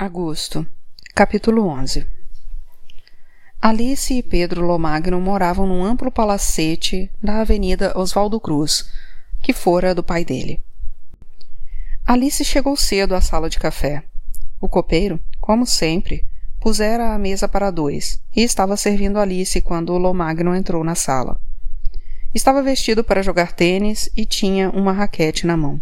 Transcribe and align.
Agosto, 0.00 0.64
capítulo 1.12 1.66
11 1.66 2.06
Alice 3.60 4.14
e 4.14 4.22
Pedro 4.22 4.64
Lomagno 4.64 5.20
moravam 5.20 5.66
num 5.66 5.84
amplo 5.84 6.08
palacete 6.08 7.10
da 7.20 7.40
Avenida 7.40 7.92
Oswaldo 7.98 8.38
Cruz, 8.38 8.88
que 9.42 9.52
fora 9.52 9.92
do 9.96 10.04
pai 10.04 10.24
dele. 10.24 10.62
Alice 12.06 12.44
chegou 12.44 12.76
cedo 12.76 13.12
à 13.12 13.20
sala 13.20 13.50
de 13.50 13.58
café. 13.58 14.04
O 14.60 14.68
copeiro, 14.68 15.18
como 15.40 15.66
sempre, 15.66 16.24
pusera 16.60 17.12
a 17.12 17.18
mesa 17.18 17.48
para 17.48 17.72
dois 17.72 18.22
e 18.36 18.44
estava 18.44 18.76
servindo 18.76 19.18
Alice 19.18 19.60
quando 19.62 19.98
Lomagno 19.98 20.54
entrou 20.54 20.84
na 20.84 20.94
sala. 20.94 21.40
Estava 22.32 22.62
vestido 22.62 23.02
para 23.02 23.20
jogar 23.20 23.50
tênis 23.50 24.08
e 24.16 24.24
tinha 24.24 24.70
uma 24.70 24.92
raquete 24.92 25.44
na 25.44 25.56
mão. 25.56 25.80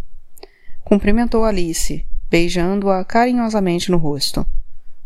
Cumprimentou 0.83 1.45
Alice, 1.45 2.07
beijando-a 2.31 3.05
carinhosamente 3.05 3.91
no 3.91 3.99
rosto. 3.99 4.47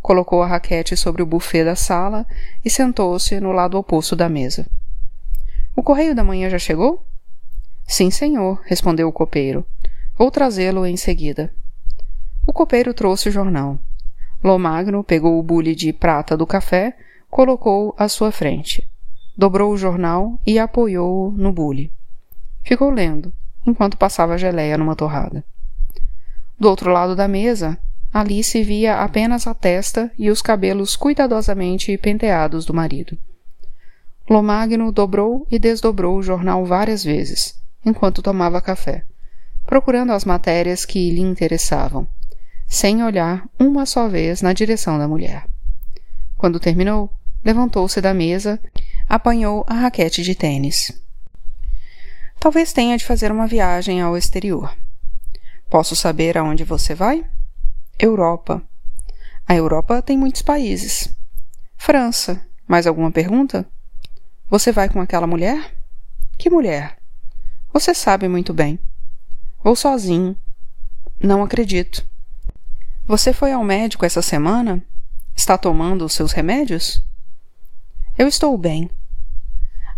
Colocou 0.01 0.43
a 0.43 0.47
raquete 0.47 0.97
sobre 0.97 1.23
o 1.23 1.27
buffet 1.27 1.65
da 1.65 1.77
sala 1.77 2.27
e 2.65 2.71
sentou-se 2.71 3.39
no 3.41 3.53
lado 3.53 3.79
oposto 3.79 4.17
da 4.17 4.29
mesa. 4.29 4.67
O 5.77 5.83
correio 5.83 6.15
da 6.15 6.25
manhã 6.25 6.49
já 6.49 6.59
chegou? 6.59 7.05
Sim, 7.87 8.11
senhor, 8.11 8.61
respondeu 8.65 9.09
o 9.09 9.13
copeiro. 9.13 9.65
Vou 10.17 10.31
trazê-lo 10.31 10.87
em 10.87 10.97
seguida. 10.97 11.53
O 12.47 12.53
copeiro 12.53 12.95
trouxe 12.95 13.29
o 13.29 13.33
jornal. 13.33 13.79
Lomagno 14.43 15.05
pegou 15.05 15.39
o 15.39 15.43
bule 15.43 15.75
de 15.75 15.93
prata 15.93 16.37
do 16.37 16.47
café, 16.47 16.97
colocou 17.31 17.95
à 17.99 18.09
sua 18.09 18.33
frente. 18.33 18.89
Dobrou 19.37 19.73
o 19.73 19.77
jornal 19.77 20.39
e 20.47 20.59
apoiou-o 20.59 21.31
no 21.33 21.53
bule. 21.53 21.93
Ficou 22.63 22.91
lendo, 22.91 23.33
enquanto 23.67 23.97
passava 23.97 24.35
a 24.35 24.39
geleia 24.39 24.77
numa 24.77 24.97
torrada. 24.97 25.45
Do 26.61 26.69
outro 26.69 26.93
lado 26.93 27.17
da 27.17 27.27
mesa, 27.27 27.79
Alice 28.13 28.63
via 28.63 29.03
apenas 29.03 29.47
a 29.47 29.55
testa 29.55 30.13
e 30.19 30.31
os 30.31 30.43
cabelos 30.43 30.95
cuidadosamente 30.95 31.97
penteados 31.97 32.67
do 32.67 32.75
marido. 32.75 33.17
Lomagno 34.29 34.93
dobrou 34.93 35.47
e 35.51 35.59
desdobrou 35.59 36.19
o 36.19 36.23
jornal 36.23 36.67
várias 36.67 37.03
vezes, 37.03 37.59
enquanto 37.83 38.21
tomava 38.21 38.61
café, 38.61 39.05
procurando 39.65 40.13
as 40.13 40.27
matérias 40.27 40.85
que 40.85 41.11
lhe 41.11 41.23
interessavam, 41.23 42.07
sem 42.69 43.03
olhar 43.03 43.49
uma 43.59 43.87
só 43.87 44.07
vez 44.07 44.43
na 44.43 44.53
direção 44.53 44.99
da 44.99 45.09
mulher. 45.09 45.47
Quando 46.37 46.61
terminou, 46.61 47.11
levantou-se 47.43 48.03
da 48.03 48.13
mesa, 48.13 48.61
apanhou 49.09 49.65
a 49.67 49.73
raquete 49.73 50.23
de 50.23 50.35
tênis. 50.35 50.93
Talvez 52.39 52.71
tenha 52.75 52.99
de 52.99 53.05
fazer 53.05 53.33
uma 53.33 53.47
viagem 53.47 54.03
ao 54.03 54.15
exterior. 54.15 54.71
Posso 55.71 55.95
saber 55.95 56.37
aonde 56.37 56.65
você 56.65 56.97
vai? 56.97 57.25
Europa. 57.97 58.61
A 59.47 59.55
Europa 59.55 60.03
tem 60.03 60.19
muitos 60.19 60.43
países. 60.43 61.17
França. 61.77 62.45
Mais 62.67 62.89
alguma 62.89 63.13
pergunta? 63.13 63.65
Você 64.49 64.73
vai 64.73 64.89
com 64.89 65.01
aquela 65.01 65.29
mulher? 65.29 65.77
Que 66.37 66.51
mulher? 66.51 66.99
Você 67.73 67.95
sabe 67.95 68.27
muito 68.27 68.53
bem. 68.53 68.81
Vou 69.63 69.77
sozinho. 69.77 70.37
Não 71.23 71.41
acredito. 71.41 72.05
Você 73.07 73.33
foi 73.33 73.53
ao 73.53 73.63
médico 73.63 74.05
essa 74.05 74.23
semana? 74.23 74.83
Está 75.37 75.57
tomando 75.57 76.05
os 76.05 76.13
seus 76.13 76.33
remédios? 76.33 77.01
Eu 78.19 78.27
estou 78.27 78.59
bem. 78.59 78.91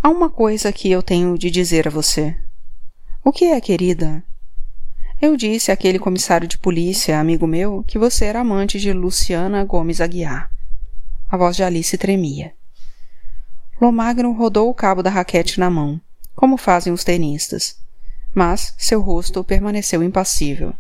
Há 0.03 0.11
uma 0.11 0.29
coisa 0.29 0.71
que 0.71 0.91
eu 0.91 1.03
tenho 1.03 1.39
de 1.39 1.51
dizer 1.51 1.89
a 1.89 1.91
você. 1.91 2.37
O 3.25 3.33
que 3.33 3.47
é, 3.47 3.61
querida? 3.61 4.23
Eu 5.23 5.37
disse 5.37 5.71
àquele 5.71 6.01
comissário 6.01 6.49
de 6.49 6.59
polícia, 6.59 7.21
amigo 7.21 7.47
meu, 7.47 7.85
que 7.87 7.97
você 7.97 8.25
era 8.25 8.41
amante 8.41 8.81
de 8.81 8.93
Luciana 8.93 9.65
Gomes 9.65 10.01
Aguiar. 10.01 10.51
A 11.31 11.37
voz 11.37 11.55
de 11.55 11.63
Alice 11.63 11.97
tremia. 11.97 12.53
Lomagno 13.81 14.33
rodou 14.33 14.69
o 14.69 14.75
cabo 14.75 15.01
da 15.01 15.11
raquete 15.11 15.61
na 15.61 15.71
mão, 15.71 16.01
como 16.35 16.57
fazem 16.57 16.93
os 16.93 17.05
tenistas, 17.05 17.79
mas 18.35 18.75
seu 18.77 19.01
rosto 19.01 19.45
permaneceu 19.45 20.03
impassível. 20.03 20.75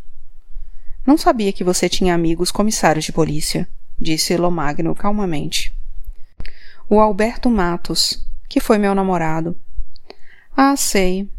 Não 1.06 1.16
sabia 1.16 1.52
que 1.52 1.62
você 1.62 1.88
tinha 1.88 2.12
amigos 2.12 2.50
comissários 2.50 3.04
de 3.04 3.12
polícia, 3.12 3.68
disse 3.96 4.36
Lomagno 4.36 4.92
calmamente. 4.92 5.72
O 6.90 6.98
Alberto 6.98 7.48
Matos, 7.48 8.26
que 8.48 8.58
foi 8.58 8.76
meu 8.76 8.92
namorado. 8.92 9.56
Ah, 10.56 10.76
sei, 10.76 11.30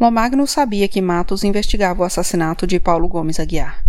Lomagno 0.00 0.46
sabia 0.46 0.88
que 0.88 1.00
Matos 1.00 1.44
investigava 1.44 2.02
o 2.02 2.04
assassinato 2.04 2.66
de 2.66 2.80
Paulo 2.80 3.06
Gomes 3.08 3.38
Aguiar. 3.38 3.84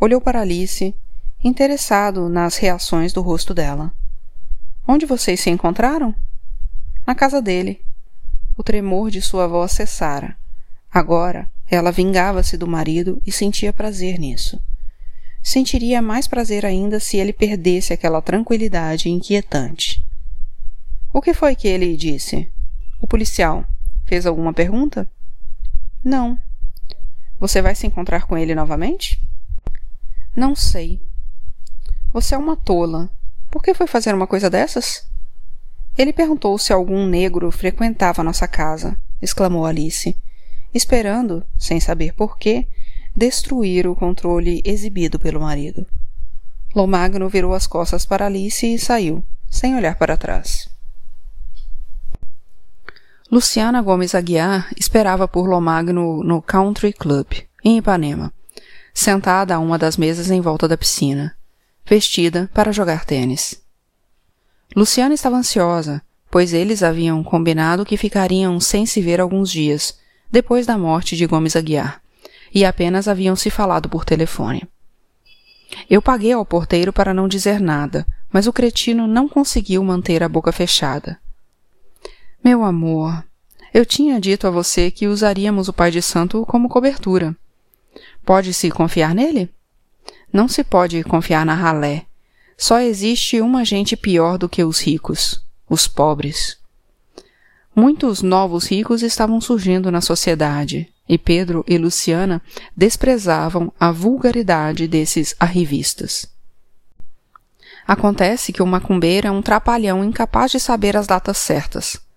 Olhou 0.00 0.20
para 0.20 0.40
Alice, 0.40 0.94
interessado 1.42 2.28
nas 2.28 2.56
reações 2.56 3.12
do 3.12 3.22
rosto 3.22 3.54
dela. 3.54 3.92
Onde 4.86 5.06
vocês 5.06 5.40
se 5.40 5.48
encontraram? 5.48 6.14
Na 7.06 7.14
casa 7.14 7.40
dele. 7.40 7.80
O 8.56 8.62
tremor 8.62 9.10
de 9.10 9.22
sua 9.22 9.46
voz 9.46 9.72
cessara. 9.72 10.36
Agora 10.92 11.48
ela 11.70 11.92
vingava-se 11.92 12.56
do 12.56 12.66
marido 12.66 13.22
e 13.26 13.30
sentia 13.30 13.72
prazer 13.72 14.18
nisso. 14.18 14.60
Sentiria 15.42 16.02
mais 16.02 16.26
prazer 16.26 16.66
ainda 16.66 16.98
se 16.98 17.16
ele 17.16 17.32
perdesse 17.32 17.92
aquela 17.92 18.20
tranquilidade 18.20 19.08
inquietante. 19.08 20.04
O 21.12 21.22
que 21.22 21.32
foi 21.32 21.54
que 21.54 21.68
ele 21.68 21.96
disse? 21.96 22.50
O 23.00 23.06
policial 23.06 23.64
fez 24.04 24.26
alguma 24.26 24.52
pergunta? 24.52 25.08
Não. 26.04 26.38
Você 27.40 27.62
vai 27.62 27.74
se 27.74 27.86
encontrar 27.86 28.26
com 28.26 28.36
ele 28.36 28.54
novamente? 28.54 29.20
Não 30.34 30.54
sei. 30.54 31.02
Você 32.12 32.34
é 32.34 32.38
uma 32.38 32.56
tola. 32.56 33.10
Por 33.50 33.62
que 33.62 33.74
foi 33.74 33.86
fazer 33.86 34.14
uma 34.14 34.26
coisa 34.26 34.48
dessas? 34.48 35.08
Ele 35.96 36.12
perguntou 36.12 36.56
se 36.58 36.72
algum 36.72 37.06
negro 37.06 37.50
frequentava 37.50 38.22
nossa 38.22 38.46
casa, 38.46 38.96
exclamou 39.20 39.66
Alice, 39.66 40.16
esperando, 40.72 41.44
sem 41.58 41.80
saber 41.80 42.12
por 42.14 42.38
quê, 42.38 42.68
destruir 43.16 43.86
o 43.86 43.96
controle 43.96 44.62
exibido 44.64 45.18
pelo 45.18 45.40
marido. 45.40 45.84
Lomagno 46.74 47.28
virou 47.28 47.52
as 47.52 47.66
costas 47.66 48.06
para 48.06 48.26
Alice 48.26 48.64
e 48.64 48.78
saiu, 48.78 49.24
sem 49.50 49.74
olhar 49.74 49.96
para 49.96 50.16
trás. 50.16 50.68
Luciana 53.30 53.82
Gomes 53.82 54.14
Aguiar 54.14 54.70
esperava 54.74 55.28
por 55.28 55.46
Lomagno 55.46 56.24
no 56.24 56.40
Country 56.40 56.94
Club, 56.94 57.26
em 57.62 57.76
Ipanema, 57.76 58.32
sentada 58.94 59.54
a 59.54 59.58
uma 59.58 59.76
das 59.76 59.98
mesas 59.98 60.30
em 60.30 60.40
volta 60.40 60.66
da 60.66 60.78
piscina, 60.78 61.36
vestida 61.84 62.50
para 62.54 62.72
jogar 62.72 63.04
tênis. 63.04 63.62
Luciana 64.74 65.14
estava 65.14 65.36
ansiosa, 65.36 66.00
pois 66.30 66.54
eles 66.54 66.82
haviam 66.82 67.22
combinado 67.22 67.84
que 67.84 67.98
ficariam 67.98 68.58
sem 68.58 68.86
se 68.86 69.02
ver 69.02 69.20
alguns 69.20 69.50
dias, 69.50 69.98
depois 70.30 70.64
da 70.64 70.78
morte 70.78 71.14
de 71.14 71.26
Gomes 71.26 71.54
Aguiar, 71.54 72.00
e 72.54 72.64
apenas 72.64 73.08
haviam 73.08 73.36
se 73.36 73.50
falado 73.50 73.90
por 73.90 74.06
telefone. 74.06 74.66
Eu 75.90 76.00
paguei 76.00 76.32
ao 76.32 76.46
porteiro 76.46 76.94
para 76.94 77.12
não 77.12 77.28
dizer 77.28 77.60
nada, 77.60 78.06
mas 78.32 78.46
o 78.46 78.54
cretino 78.54 79.06
não 79.06 79.28
conseguiu 79.28 79.84
manter 79.84 80.22
a 80.22 80.28
boca 80.30 80.50
fechada. 80.50 81.18
Meu 82.48 82.64
amor, 82.64 83.22
eu 83.74 83.84
tinha 83.84 84.18
dito 84.18 84.46
a 84.46 84.50
você 84.50 84.90
que 84.90 85.06
usaríamos 85.06 85.68
o 85.68 85.72
Pai 85.74 85.90
de 85.90 86.00
Santo 86.00 86.46
como 86.46 86.66
cobertura. 86.66 87.36
Pode-se 88.24 88.70
confiar 88.70 89.14
nele? 89.14 89.50
Não 90.32 90.48
se 90.48 90.64
pode 90.64 91.04
confiar 91.04 91.44
na 91.44 91.52
ralé. 91.52 92.06
Só 92.56 92.80
existe 92.80 93.38
uma 93.42 93.66
gente 93.66 93.98
pior 93.98 94.38
do 94.38 94.48
que 94.48 94.64
os 94.64 94.80
ricos, 94.80 95.44
os 95.68 95.86
pobres. 95.86 96.56
Muitos 97.76 98.22
novos 98.22 98.64
ricos 98.64 99.02
estavam 99.02 99.42
surgindo 99.42 99.90
na 99.90 100.00
sociedade, 100.00 100.90
e 101.06 101.18
Pedro 101.18 101.62
e 101.68 101.76
Luciana 101.76 102.40
desprezavam 102.74 103.70
a 103.78 103.92
vulgaridade 103.92 104.88
desses 104.88 105.36
arrivistas. 105.38 106.26
Acontece 107.86 108.54
que 108.54 108.62
o 108.62 108.66
macumbeiro 108.66 109.26
é 109.26 109.30
um 109.30 109.42
trapalhão 109.42 110.02
incapaz 110.02 110.50
de 110.50 110.58
saber 110.58 110.96
as 110.96 111.06
datas 111.06 111.36
certas. 111.36 112.07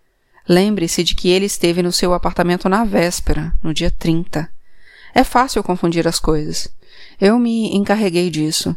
Lembre-se 0.48 1.04
de 1.04 1.16
que 1.16 1.30
ele 1.30 1.46
esteve 1.46 1.82
no 1.82 1.92
seu 1.92 2.14
apartamento 2.14 2.68
na 2.68 2.84
véspera, 2.84 3.54
no 3.64 3.74
dia 3.74 3.92
30. 3.92 4.50
É 5.14 5.24
fácil 5.24 5.64
confundir 5.64 6.08
as 6.08 6.20
coisas. 6.20 6.68
Eu 7.20 7.38
me 7.38 7.76
encarreguei 7.76 8.30
disso. 8.30 8.76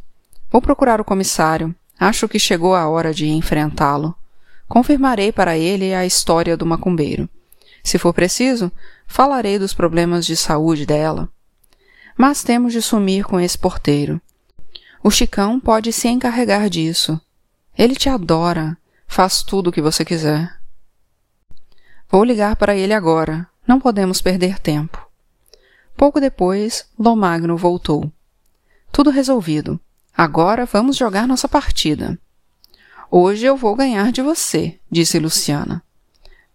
Vou 0.51 0.61
procurar 0.61 1.01
o 1.01 1.05
comissário. 1.05 1.75
Acho 1.99 2.29
que 2.29 2.39
chegou 2.39 2.75
a 2.75 2.89
hora 2.89 3.15
de 3.15 3.29
enfrentá-lo. 3.29 4.15
Confirmarei 4.69 5.33
para 5.33 5.57
ele 5.57 5.95
a 5.95 6.05
história 6.05 6.57
do 6.57 6.67
macumbeiro. 6.67 7.29
Se 7.83 7.99
for 7.99 8.13
preciso, 8.13 8.73
falarei 9.07 9.59
dos 9.59 9.75
problemas 9.75 10.27
de 10.27 10.37
saúde 10.37 10.87
dela. 10.87 11.29
Mas 12.17 12.43
temos 12.43 12.73
de 12.73 12.81
sumir 12.81 13.25
com 13.25 13.39
esse 13.39 13.59
porteiro. 13.59 14.21
O 15.03 15.11
Chicão 15.11 15.61
pode 15.61 15.93
se 15.93 16.09
encarregar 16.09 16.71
disso. 16.71 17.21
Ele 17.77 17.95
te 17.95 18.09
adora. 18.09 18.77
Faz 19.07 19.43
tudo 19.43 19.69
o 19.69 19.73
que 19.73 19.83
você 19.83 20.05
quiser. 20.05 20.64
Vou 22.15 22.23
ligar 22.23 22.55
para 22.55 22.77
ele 22.77 22.93
agora. 22.93 23.45
Não 23.67 23.81
podemos 23.81 24.23
perder 24.23 24.61
tempo. 24.61 25.05
Pouco 25.97 26.21
depois, 26.21 26.87
Lomagno 26.97 27.57
voltou. 27.57 28.09
Tudo 28.93 29.11
resolvido. 29.11 29.81
Agora 30.17 30.65
vamos 30.65 30.97
jogar 30.97 31.27
nossa 31.27 31.49
partida. 31.49 32.17
Hoje 33.11 33.47
eu 33.47 33.57
vou 33.57 33.75
ganhar 33.75 34.13
de 34.13 34.23
você, 34.23 34.79
disse 34.89 35.19
Luciana. 35.19 35.83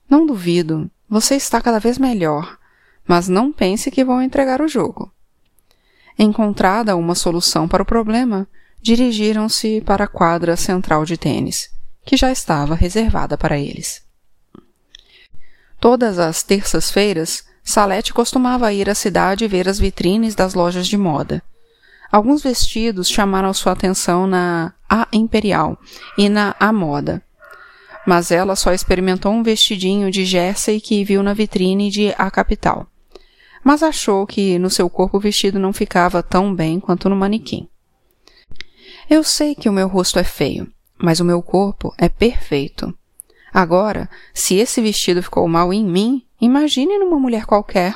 Não 0.09 0.25
duvido, 0.25 0.89
você 1.09 1.35
está 1.35 1.59
cada 1.59 1.77
vez 1.77 1.97
melhor, 1.97 2.57
mas 3.05 3.27
não 3.27 3.51
pense 3.51 3.91
que 3.91 4.05
vou 4.05 4.21
entregar 4.21 4.61
o 4.61 4.67
jogo. 4.69 5.11
Encontrada 6.17 6.95
uma 6.95 7.15
solução 7.15 7.67
para 7.67 7.83
o 7.83 7.85
problema, 7.85 8.47
dirigiram-se 8.81 9.81
para 9.81 10.05
a 10.05 10.07
quadra 10.07 10.55
central 10.55 11.03
de 11.03 11.17
tênis, 11.17 11.69
que 12.05 12.15
já 12.15 12.31
estava 12.31 12.75
reservada 12.75 13.37
para 13.37 13.59
eles. 13.59 14.07
Todas 15.79 16.19
as 16.19 16.43
terças-feiras, 16.43 17.43
Salete 17.63 18.13
costumava 18.13 18.73
ir 18.73 18.89
à 18.89 18.95
cidade 18.95 19.47
ver 19.47 19.69
as 19.69 19.79
vitrines 19.79 20.35
das 20.35 20.53
lojas 20.53 20.87
de 20.87 20.97
moda. 20.97 21.41
Alguns 22.11 22.41
vestidos 22.41 23.07
chamaram 23.07 23.53
sua 23.53 23.73
atenção 23.73 24.25
na 24.25 24.73
A 24.89 25.07
Imperial 25.13 25.77
e 26.17 26.27
na 26.27 26.55
A 26.59 26.73
Moda. 26.73 27.21
Mas 28.05 28.31
ela 28.31 28.55
só 28.55 28.73
experimentou 28.73 29.31
um 29.31 29.43
vestidinho 29.43 30.09
de 30.09 30.25
jersey 30.25 30.81
que 30.81 31.03
viu 31.03 31.21
na 31.21 31.33
vitrine 31.33 31.91
de 31.91 32.13
A 32.17 32.31
Capital 32.31 32.87
mas 33.63 33.83
achou 33.83 34.25
que 34.25 34.57
no 34.57 34.69
seu 34.69 34.89
corpo 34.89 35.17
o 35.17 35.19
vestido 35.19 35.59
não 35.59 35.73
ficava 35.73 36.23
tão 36.23 36.53
bem 36.53 36.79
quanto 36.79 37.09
no 37.09 37.15
manequim. 37.15 37.67
Eu 39.09 39.23
sei 39.23 39.55
que 39.55 39.67
o 39.67 39.73
meu 39.73 39.87
rosto 39.87 40.19
é 40.19 40.23
feio, 40.23 40.71
mas 40.97 41.19
o 41.19 41.25
meu 41.25 41.41
corpo 41.41 41.93
é 41.97 42.07
perfeito. 42.07 42.93
Agora, 43.53 44.09
se 44.33 44.55
esse 44.55 44.81
vestido 44.81 45.23
ficou 45.23 45.47
mal 45.47 45.73
em 45.73 45.83
mim, 45.83 46.23
imagine 46.39 46.97
numa 46.97 47.19
mulher 47.19 47.45
qualquer. 47.45 47.95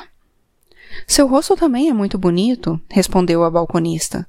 Seu 1.06 1.26
rosto 1.26 1.56
também 1.56 1.88
é 1.88 1.92
muito 1.92 2.18
bonito, 2.18 2.80
respondeu 2.90 3.44
a 3.44 3.50
balconista. 3.50 4.26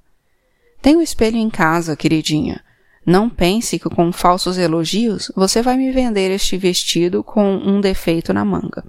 Tenho 0.81 1.01
espelho 1.01 1.37
em 1.37 1.49
casa, 1.49 1.95
queridinha. 1.95 2.63
Não 3.05 3.29
pense 3.29 3.77
que 3.77 3.89
com 3.89 4.11
falsos 4.11 4.57
elogios 4.57 5.31
você 5.35 5.61
vai 5.61 5.77
me 5.77 5.91
vender 5.91 6.31
este 6.31 6.57
vestido 6.57 7.23
com 7.23 7.55
um 7.55 7.79
defeito 7.79 8.33
na 8.33 8.43
manga. 8.43 8.83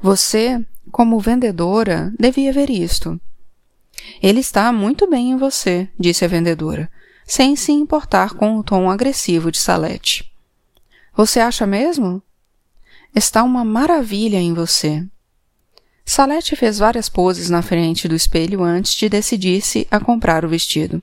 Você 0.00 0.64
como 0.90 1.20
vendedora, 1.20 2.12
devia 2.18 2.52
ver 2.52 2.68
isto. 2.68 3.20
Ele 4.22 4.40
está 4.40 4.72
muito 4.72 5.08
bem 5.08 5.30
em 5.30 5.36
você, 5.36 5.88
disse 5.98 6.24
a 6.24 6.28
vendedora, 6.28 6.90
sem 7.24 7.54
se 7.54 7.72
importar 7.72 8.34
com 8.34 8.58
o 8.58 8.64
tom 8.64 8.90
agressivo 8.90 9.50
de 9.50 9.58
Salete. 9.58 10.29
Você 11.14 11.40
acha 11.40 11.66
mesmo? 11.66 12.22
Está 13.14 13.42
uma 13.42 13.64
maravilha 13.64 14.38
em 14.38 14.54
você. 14.54 15.04
Salete 16.04 16.56
fez 16.56 16.78
várias 16.78 17.08
poses 17.08 17.50
na 17.50 17.62
frente 17.62 18.08
do 18.08 18.14
espelho 18.14 18.62
antes 18.62 18.94
de 18.94 19.08
decidir-se 19.08 19.86
a 19.90 20.00
comprar 20.00 20.44
o 20.44 20.48
vestido. 20.48 21.02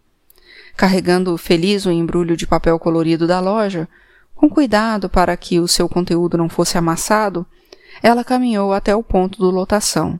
Carregando 0.75 1.37
feliz 1.37 1.85
o 1.85 1.91
embrulho 1.91 2.37
de 2.37 2.45
papel 2.45 2.77
colorido 2.77 3.25
da 3.25 3.39
loja, 3.39 3.87
com 4.35 4.49
cuidado 4.49 5.09
para 5.09 5.35
que 5.35 5.59
o 5.59 5.67
seu 5.67 5.89
conteúdo 5.89 6.37
não 6.37 6.47
fosse 6.47 6.77
amassado, 6.77 7.45
ela 8.01 8.23
caminhou 8.23 8.73
até 8.73 8.95
o 8.95 9.03
ponto 9.03 9.39
do 9.39 9.49
lotação, 9.49 10.19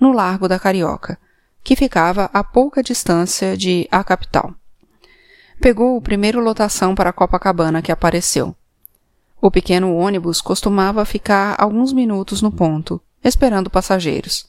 no 0.00 0.12
Largo 0.12 0.48
da 0.48 0.58
Carioca, 0.58 1.18
que 1.62 1.76
ficava 1.76 2.30
a 2.32 2.42
pouca 2.42 2.82
distância 2.82 3.56
de 3.56 3.86
A 3.90 4.02
Capital. 4.02 4.54
Pegou 5.60 5.96
o 5.96 6.00
primeiro 6.02 6.40
lotação 6.40 6.94
para 6.94 7.12
Copacabana 7.12 7.82
que 7.82 7.92
apareceu. 7.92 8.54
O 9.40 9.50
pequeno 9.50 9.94
ônibus 9.94 10.40
costumava 10.40 11.04
ficar 11.04 11.54
alguns 11.58 11.92
minutos 11.92 12.42
no 12.42 12.50
ponto, 12.50 13.00
esperando 13.22 13.70
passageiros. 13.70 14.48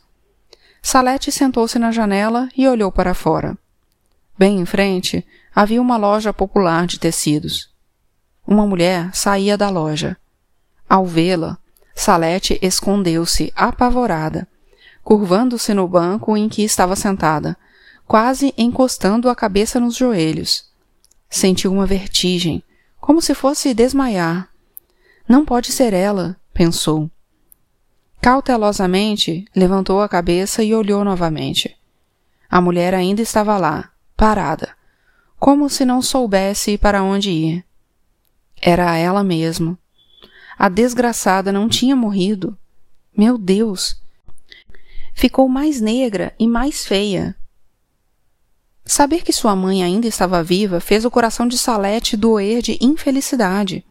Salete 0.81 1.31
sentou-se 1.31 1.77
na 1.77 1.91
janela 1.91 2.49
e 2.57 2.67
olhou 2.67 2.91
para 2.91 3.13
fora. 3.13 3.57
Bem 4.37 4.59
em 4.59 4.65
frente 4.65 5.25
havia 5.53 5.81
uma 5.81 5.97
loja 5.97 6.33
popular 6.33 6.87
de 6.87 6.99
tecidos. 6.99 7.69
Uma 8.47 8.65
mulher 8.65 9.13
saía 9.13 9.57
da 9.57 9.69
loja. 9.69 10.17
Ao 10.89 11.05
vê-la, 11.05 11.57
Salete 11.93 12.57
escondeu-se, 12.61 13.51
apavorada, 13.55 14.47
curvando-se 15.03 15.73
no 15.73 15.87
banco 15.87 16.35
em 16.35 16.47
que 16.47 16.63
estava 16.63 16.95
sentada, 16.95 17.57
quase 18.07 18.53
encostando 18.57 19.29
a 19.29 19.35
cabeça 19.35 19.79
nos 19.79 19.95
joelhos. 19.95 20.63
Sentiu 21.29 21.71
uma 21.71 21.85
vertigem, 21.85 22.63
como 22.99 23.21
se 23.21 23.35
fosse 23.35 23.73
desmaiar. 23.73 24.49
Não 25.29 25.45
pode 25.45 25.71
ser 25.71 25.93
ela, 25.93 26.35
pensou. 26.51 27.07
Cautelosamente, 28.19 29.45
levantou 29.55 30.01
a 30.01 30.09
cabeça 30.09 30.63
e 30.63 30.73
olhou 30.73 31.03
novamente. 31.03 31.77
A 32.49 32.59
mulher 32.59 32.95
ainda 32.95 33.21
estava 33.21 33.55
lá, 33.55 33.91
parada, 34.17 34.75
como 35.39 35.69
se 35.69 35.85
não 35.85 36.01
soubesse 36.01 36.79
para 36.79 37.03
onde 37.03 37.29
ir. 37.29 37.65
Era 38.59 38.97
ela 38.97 39.23
mesmo. 39.23 39.77
A 40.57 40.67
desgraçada 40.67 41.51
não 41.51 41.69
tinha 41.69 41.95
morrido. 41.95 42.57
Meu 43.15 43.37
Deus! 43.37 44.01
Ficou 45.13 45.47
mais 45.47 45.79
negra 45.79 46.33
e 46.39 46.47
mais 46.47 46.87
feia. 46.87 47.35
Saber 48.83 49.21
que 49.21 49.31
sua 49.31 49.55
mãe 49.55 49.83
ainda 49.83 50.07
estava 50.07 50.43
viva 50.43 50.79
fez 50.79 51.05
o 51.05 51.11
coração 51.11 51.47
de 51.47 51.55
Salete 51.55 52.17
doer 52.17 52.63
de 52.63 52.79
infelicidade. 52.81 53.85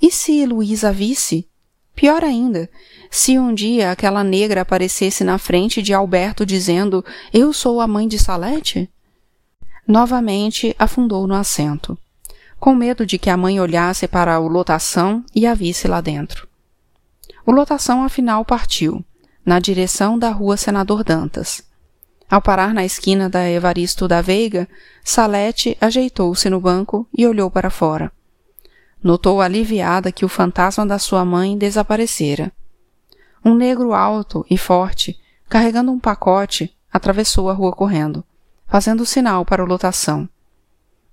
E 0.00 0.10
se 0.10 0.44
Luísa 0.46 0.92
visse? 0.92 1.48
Pior 1.94 2.24
ainda, 2.24 2.70
se 3.10 3.38
um 3.38 3.52
dia 3.52 3.90
aquela 3.90 4.24
negra 4.24 4.62
aparecesse 4.62 5.22
na 5.22 5.36
frente 5.36 5.82
de 5.82 5.92
Alberto 5.92 6.46
dizendo 6.46 7.04
Eu 7.32 7.52
sou 7.52 7.80
a 7.80 7.86
mãe 7.86 8.08
de 8.08 8.18
Salete? 8.18 8.88
Novamente 9.86 10.74
afundou 10.78 11.26
no 11.26 11.34
assento 11.34 11.98
com 12.60 12.74
medo 12.74 13.06
de 13.06 13.18
que 13.18 13.30
a 13.30 13.36
mãe 13.38 13.58
olhasse 13.58 14.06
para 14.06 14.38
o 14.38 14.46
lotação 14.46 15.24
e 15.34 15.46
a 15.46 15.54
visse 15.54 15.88
lá 15.88 16.02
dentro. 16.02 16.46
O 17.46 17.50
lotação 17.50 18.04
afinal 18.04 18.44
partiu, 18.44 19.02
na 19.44 19.58
direção 19.58 20.18
da 20.18 20.30
rua 20.30 20.58
Senador 20.58 21.02
Dantas. 21.02 21.62
Ao 22.30 22.40
parar 22.40 22.74
na 22.74 22.84
esquina 22.84 23.30
da 23.30 23.48
Evaristo 23.48 24.06
da 24.06 24.20
Veiga, 24.20 24.68
Salete 25.02 25.76
ajeitou-se 25.80 26.48
no 26.50 26.60
banco 26.60 27.08
e 27.16 27.26
olhou 27.26 27.50
para 27.50 27.70
fora. 27.70 28.12
Notou 29.02 29.40
aliviada 29.40 30.12
que 30.12 30.24
o 30.24 30.28
fantasma 30.28 30.86
da 30.86 30.98
sua 30.98 31.24
mãe 31.24 31.56
desaparecera. 31.56 32.52
Um 33.44 33.54
negro 33.54 33.94
alto 33.94 34.44
e 34.50 34.58
forte, 34.58 35.18
carregando 35.48 35.90
um 35.90 35.98
pacote, 35.98 36.76
atravessou 36.92 37.48
a 37.48 37.54
rua 37.54 37.72
correndo, 37.72 38.22
fazendo 38.66 39.06
sinal 39.06 39.44
para 39.44 39.64
o 39.64 39.66
lotação. 39.66 40.28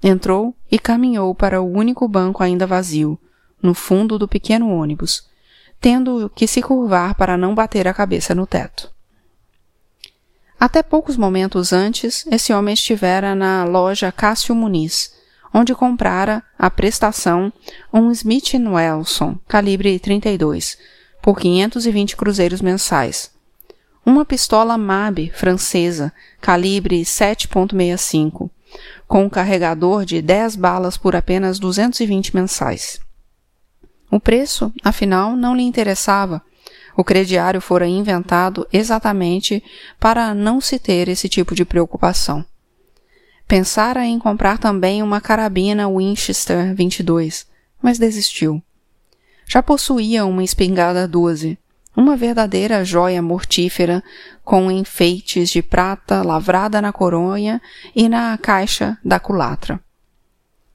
Entrou 0.03 0.53
e 0.69 0.77
caminhou 0.77 1.33
para 1.33 1.61
o 1.61 1.71
único 1.71 2.07
banco 2.07 2.43
ainda 2.43 2.67
vazio, 2.67 3.17
no 3.61 3.73
fundo 3.73 4.19
do 4.19 4.27
pequeno 4.27 4.69
ônibus, 4.69 5.27
tendo 5.79 6.29
que 6.35 6.45
se 6.45 6.61
curvar 6.61 7.15
para 7.15 7.37
não 7.37 7.55
bater 7.55 7.87
a 7.87 7.93
cabeça 7.93 8.35
no 8.35 8.45
teto. 8.45 8.91
Até 10.59 10.83
poucos 10.83 11.17
momentos 11.17 11.71
antes, 11.71 12.25
esse 12.31 12.51
homem 12.51 12.73
estivera 12.73 13.35
na 13.35 13.63
loja 13.63 14.11
Cássio 14.11 14.55
Muniz, 14.55 15.13
onde 15.53 15.73
comprara 15.73 16.43
a 16.57 16.69
prestação 16.69 17.51
um 17.93 18.11
Smith 18.11 18.53
Wesson 18.53 19.37
calibre 19.47 19.99
32 19.99 20.77
por 21.21 21.39
520 21.39 22.15
cruzeiros 22.15 22.61
mensais, 22.61 23.31
uma 24.05 24.23
pistola 24.23 24.77
MAB 24.77 25.31
francesa 25.33 26.13
calibre 26.39 27.01
7.65 27.01 28.49
com 29.07 29.25
um 29.25 29.29
carregador 29.29 30.05
de 30.05 30.21
10 30.21 30.55
balas 30.55 30.97
por 30.97 31.15
apenas 31.15 31.59
220 31.59 32.35
mensais. 32.35 32.99
O 34.11 34.19
preço, 34.19 34.71
afinal, 34.83 35.35
não 35.35 35.55
lhe 35.55 35.63
interessava. 35.63 36.41
O 36.95 37.03
crediário 37.03 37.61
fora 37.61 37.87
inventado 37.87 38.67
exatamente 38.71 39.63
para 39.99 40.33
não 40.33 40.59
se 40.59 40.79
ter 40.79 41.07
esse 41.07 41.29
tipo 41.29 41.53
de 41.53 41.63
preocupação. 41.63 42.45
Pensara 43.47 44.05
em 44.05 44.19
comprar 44.19 44.57
também 44.57 45.01
uma 45.01 45.21
carabina 45.21 45.89
Winchester 45.89 46.75
22, 46.75 47.47
mas 47.81 47.97
desistiu. 47.97 48.61
Já 49.47 49.63
possuía 49.63 50.25
uma 50.25 50.43
espingarda 50.43 51.07
12, 51.07 51.57
uma 51.95 52.17
verdadeira 52.17 52.83
joia 52.83 53.21
mortífera 53.21 54.03
com 54.43 54.69
enfeites 54.69 55.49
de 55.49 55.61
prata 55.61 56.21
lavrada 56.21 56.81
na 56.81 56.91
coronha 56.91 57.61
e 57.95 58.09
na 58.09 58.37
caixa 58.37 58.97
da 59.03 59.17
culatra. 59.17 59.79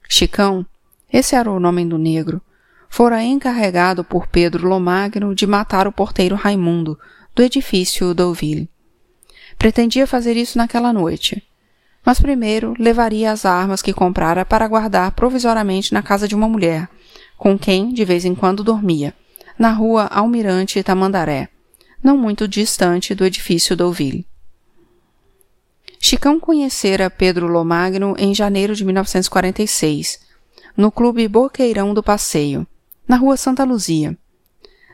Chicão, 0.09 0.65
esse 1.11 1.35
era 1.35 1.51
o 1.51 1.59
nome 1.59 1.85
do 1.85 1.99
negro, 1.99 2.41
fora 2.89 3.21
encarregado 3.21 4.03
por 4.03 4.25
Pedro 4.25 4.67
Lomagno 4.67 5.35
de 5.35 5.45
matar 5.45 5.87
o 5.87 5.91
porteiro 5.91 6.35
Raimundo, 6.35 6.97
do 7.35 7.43
edifício 7.43 8.15
Deauville. 8.15 8.67
Pretendia 9.59 10.07
fazer 10.07 10.35
isso 10.35 10.57
naquela 10.57 10.91
noite, 10.91 11.43
mas 12.05 12.19
primeiro 12.19 12.73
levaria 12.77 13.31
as 13.31 13.45
armas 13.45 13.81
que 13.81 13.93
comprara 13.93 14.45
para 14.45 14.67
guardar 14.67 15.11
provisoriamente 15.11 15.93
na 15.93 16.01
casa 16.01 16.27
de 16.27 16.35
uma 16.35 16.49
mulher, 16.49 16.89
com 17.37 17.57
quem 17.57 17.93
de 17.93 18.03
vez 18.03 18.25
em 18.25 18.35
quando 18.35 18.63
dormia 18.63 19.13
na 19.57 19.71
rua 19.71 20.05
Almirante 20.05 20.81
Tamandaré, 20.81 21.49
não 22.03 22.17
muito 22.17 22.47
distante 22.47 23.13
do 23.13 23.25
edifício 23.25 23.75
Deauville. 23.75 24.25
Chicão 25.99 26.39
conhecera 26.39 27.09
Pedro 27.09 27.47
Lomagno 27.47 28.15
em 28.17 28.35
janeiro 28.35 28.75
de 28.75 28.83
1946, 28.83 30.19
no 30.75 30.91
Clube 30.91 31.27
Boqueirão 31.27 31.93
do 31.93 32.03
Passeio, 32.03 32.67
na 33.07 33.15
rua 33.15 33.37
Santa 33.37 33.63
Luzia. 33.63 34.17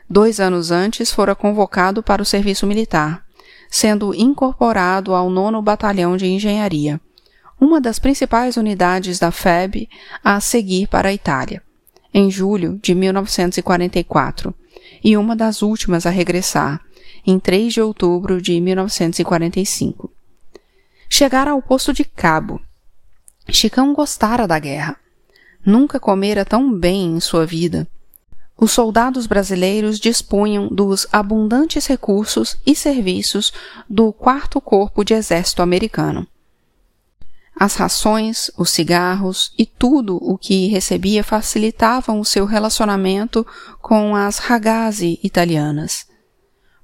Dois 0.08 0.38
anos 0.38 0.70
antes 0.70 1.10
fora 1.10 1.34
convocado 1.34 2.02
para 2.02 2.22
o 2.22 2.24
serviço 2.24 2.66
militar, 2.66 3.24
sendo 3.70 4.14
incorporado 4.14 5.14
ao 5.14 5.30
nono 5.30 5.62
Batalhão 5.62 6.16
de 6.16 6.26
Engenharia, 6.26 7.00
uma 7.60 7.80
das 7.80 7.98
principais 7.98 8.56
unidades 8.56 9.18
da 9.18 9.30
FEB 9.30 9.88
a 10.24 10.40
seguir 10.40 10.88
para 10.88 11.10
a 11.10 11.12
Itália, 11.14 11.62
em 12.12 12.30
julho 12.30 12.78
de 12.82 12.94
1944, 12.94 14.52
e 15.04 15.16
uma 15.16 15.36
das 15.36 15.62
últimas 15.62 16.04
a 16.04 16.10
regressar, 16.10 16.80
em 17.26 17.38
3 17.38 17.72
de 17.72 17.80
outubro 17.80 18.42
de 18.42 18.60
1945 18.60 20.10
chegara 21.10 21.50
ao 21.50 21.60
posto 21.60 21.92
de 21.92 22.04
cabo. 22.04 22.60
Chicão 23.48 23.92
gostara 23.92 24.46
da 24.46 24.58
guerra. 24.60 24.96
Nunca 25.66 25.98
comera 25.98 26.44
tão 26.44 26.72
bem 26.72 27.16
em 27.16 27.20
sua 27.20 27.44
vida. 27.44 27.86
Os 28.60 28.72
soldados 28.72 29.26
brasileiros 29.26 29.98
dispunham 29.98 30.68
dos 30.68 31.06
abundantes 31.10 31.86
recursos 31.86 32.58
e 32.66 32.74
serviços 32.74 33.52
do 33.88 34.12
quarto 34.12 34.60
corpo 34.60 35.02
de 35.02 35.14
exército 35.14 35.62
americano. 35.62 36.26
As 37.58 37.74
rações, 37.74 38.50
os 38.56 38.70
cigarros 38.70 39.52
e 39.58 39.64
tudo 39.64 40.16
o 40.16 40.36
que 40.36 40.66
recebia 40.66 41.24
facilitavam 41.24 42.20
o 42.20 42.24
seu 42.24 42.44
relacionamento 42.44 43.46
com 43.80 44.14
as 44.14 44.38
ragazzi 44.38 45.18
italianas 45.22 46.10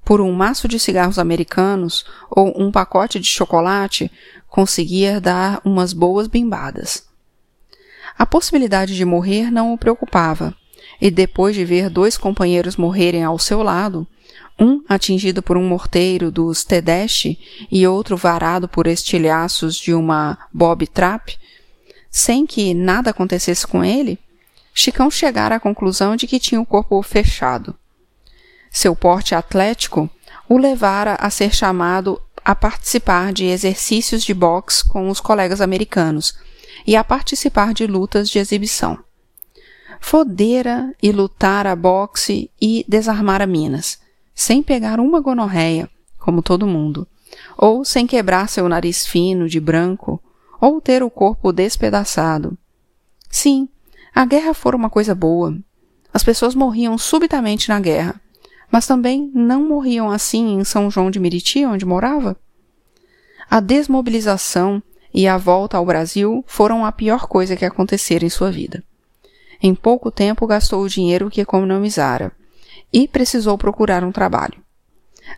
por 0.07 0.21
um 0.21 0.31
maço 0.31 0.69
de 0.69 0.79
cigarros 0.79 1.19
americanos 1.19 2.05
ou 2.31 2.53
um 2.55 2.71
pacote 2.71 3.19
de 3.19 3.27
chocolate, 3.27 4.09
conseguia 4.47 5.19
dar 5.19 5.59
umas 5.65 5.91
boas 5.91 6.29
bimbadas. 6.29 7.05
A 8.17 8.25
possibilidade 8.25 8.95
de 8.95 9.03
morrer 9.03 9.51
não 9.51 9.73
o 9.73 9.77
preocupava, 9.77 10.55
e 10.99 11.11
depois 11.11 11.55
de 11.55 11.63
ver 11.63 11.89
dois 11.89 12.17
companheiros 12.17 12.75
morrerem 12.75 13.23
ao 13.23 13.37
seu 13.37 13.61
lado, 13.61 14.07
um 14.59 14.81
atingido 14.89 15.41
por 15.41 15.57
um 15.57 15.67
morteiro 15.67 16.31
dos 16.31 16.63
Tedeschi 16.63 17.39
e 17.71 17.85
outro 17.85 18.17
varado 18.17 18.67
por 18.67 18.87
estilhaços 18.87 19.75
de 19.75 19.93
uma 19.93 20.37
Bob 20.51 20.87
Trap, 20.87 21.37
sem 22.09 22.45
que 22.45 22.73
nada 22.73 23.11
acontecesse 23.11 23.67
com 23.67 23.83
ele, 23.83 24.19
Chicão 24.73 25.09
chegara 25.09 25.55
à 25.55 25.59
conclusão 25.59 26.15
de 26.15 26.27
que 26.27 26.39
tinha 26.39 26.61
o 26.61 26.65
corpo 26.65 27.01
fechado. 27.01 27.75
Seu 28.71 28.95
porte 28.95 29.33
atlético 29.33 30.07
o 30.47 30.57
levara 30.57 31.15
a 31.15 31.31
ser 31.31 31.53
chamado 31.53 32.21
a 32.45 32.53
participar 32.53 33.33
de 33.33 33.45
exercícios 33.45 34.23
de 34.23 34.33
boxe 34.33 34.87
com 34.87 35.09
os 35.09 35.19
colegas 35.19 35.61
americanos 35.61 36.37
e 36.85 36.95
a 36.95 37.03
participar 37.03 37.73
de 37.73 37.87
lutas 37.87 38.29
de 38.29 38.37
exibição. 38.37 39.06
Fodera 39.99 40.93
e 41.01 41.11
lutara 41.11 41.75
boxe 41.75 42.49
e 42.61 42.85
desarmara 42.87 43.45
minas, 43.45 43.99
sem 44.33 44.61
pegar 44.61 44.99
uma 44.99 45.19
gonorreia, 45.19 45.89
como 46.17 46.41
todo 46.41 46.67
mundo, 46.67 47.07
ou 47.57 47.83
sem 47.83 48.05
quebrar 48.05 48.49
seu 48.49 48.67
nariz 48.69 49.05
fino 49.05 49.47
de 49.47 49.59
branco, 49.59 50.21
ou 50.59 50.79
ter 50.81 51.03
o 51.03 51.09
corpo 51.09 51.51
despedaçado. 51.51 52.57
Sim, 53.29 53.67
a 54.13 54.25
guerra 54.25 54.53
fora 54.53 54.75
uma 54.75 54.89
coisa 54.89 55.13
boa. 55.13 55.57
As 56.13 56.23
pessoas 56.23 56.55
morriam 56.55 56.97
subitamente 56.97 57.69
na 57.69 57.79
guerra, 57.79 58.19
mas 58.71 58.87
também 58.87 59.31
não 59.33 59.63
morriam 59.67 60.09
assim 60.09 60.59
em 60.59 60.63
São 60.63 60.89
João 60.89 61.11
de 61.11 61.19
Meriti, 61.19 61.65
onde 61.65 61.85
morava? 61.85 62.35
A 63.49 63.59
desmobilização 63.59 64.81
e 65.13 65.27
a 65.27 65.37
volta 65.37 65.77
ao 65.77 65.85
Brasil 65.85 66.43
foram 66.47 66.85
a 66.85 66.91
pior 66.91 67.27
coisa 67.27 67.55
que 67.55 67.65
acontecera 67.65 68.25
em 68.25 68.29
sua 68.29 68.51
vida. 68.51 68.83
Em 69.61 69.73
pouco 69.73 70.11
tempo 70.11 70.45
gastou 70.45 70.83
o 70.83 70.89
dinheiro 70.89 71.29
que 71.29 71.41
economizara 71.41 72.31
e 72.91 73.07
precisou 73.07 73.57
procurar 73.57 74.03
um 74.03 74.11
trabalho. 74.11 74.61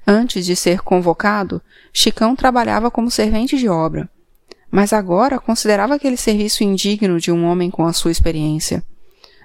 Antes 0.05 0.45
de 0.45 0.55
ser 0.55 0.81
convocado, 0.81 1.61
Chicão 1.91 2.35
trabalhava 2.35 2.91
como 2.91 3.09
servente 3.09 3.57
de 3.57 3.67
obra, 3.67 4.09
mas 4.69 4.93
agora 4.93 5.39
considerava 5.39 5.95
aquele 5.95 6.17
serviço 6.17 6.63
indigno 6.63 7.19
de 7.19 7.31
um 7.31 7.45
homem 7.45 7.71
com 7.71 7.85
a 7.85 7.93
sua 7.93 8.11
experiência. 8.11 8.83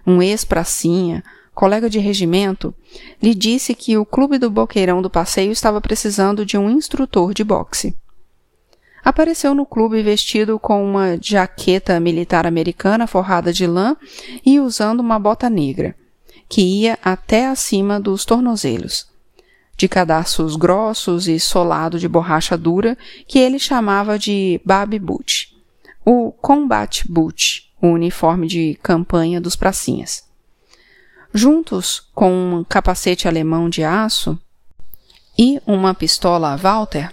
Um 0.06 0.20
ex-pracinha, 0.20 1.24
colega 1.54 1.88
de 1.88 1.98
regimento, 1.98 2.74
lhe 3.22 3.34
disse 3.34 3.74
que 3.74 3.96
o 3.96 4.04
clube 4.04 4.38
do 4.38 4.50
Boqueirão 4.50 5.00
do 5.00 5.08
Passeio 5.08 5.52
estava 5.52 5.80
precisando 5.80 6.44
de 6.44 6.58
um 6.58 6.68
instrutor 6.68 7.32
de 7.32 7.42
boxe. 7.42 7.96
Apareceu 9.04 9.54
no 9.54 9.66
clube 9.66 10.02
vestido 10.02 10.58
com 10.58 10.82
uma 10.82 11.18
jaqueta 11.20 12.00
militar 12.00 12.46
americana 12.46 13.06
forrada 13.06 13.52
de 13.52 13.66
lã 13.66 13.96
e 14.46 14.58
usando 14.58 15.00
uma 15.00 15.18
bota 15.18 15.50
negra, 15.50 15.94
que 16.48 16.62
ia 16.62 16.98
até 17.04 17.46
acima 17.46 18.00
dos 18.00 18.24
tornozelos, 18.24 19.06
de 19.76 19.88
cadarços 19.88 20.56
grossos 20.56 21.28
e 21.28 21.38
solado 21.38 21.98
de 21.98 22.08
borracha 22.08 22.56
dura 22.56 22.96
que 23.28 23.38
ele 23.38 23.58
chamava 23.58 24.18
de 24.18 24.58
Baby 24.64 24.98
Boot, 24.98 25.54
o 26.02 26.32
Combat 26.32 27.02
Boot, 27.06 27.70
o 27.82 27.88
uniforme 27.88 28.46
de 28.46 28.78
campanha 28.82 29.38
dos 29.38 29.54
pracinhas. 29.54 30.24
Juntos 31.32 32.08
com 32.14 32.32
um 32.32 32.64
capacete 32.64 33.28
alemão 33.28 33.68
de 33.68 33.84
aço 33.84 34.38
e 35.36 35.60
uma 35.66 35.92
pistola 35.92 36.56
Walter, 36.56 37.12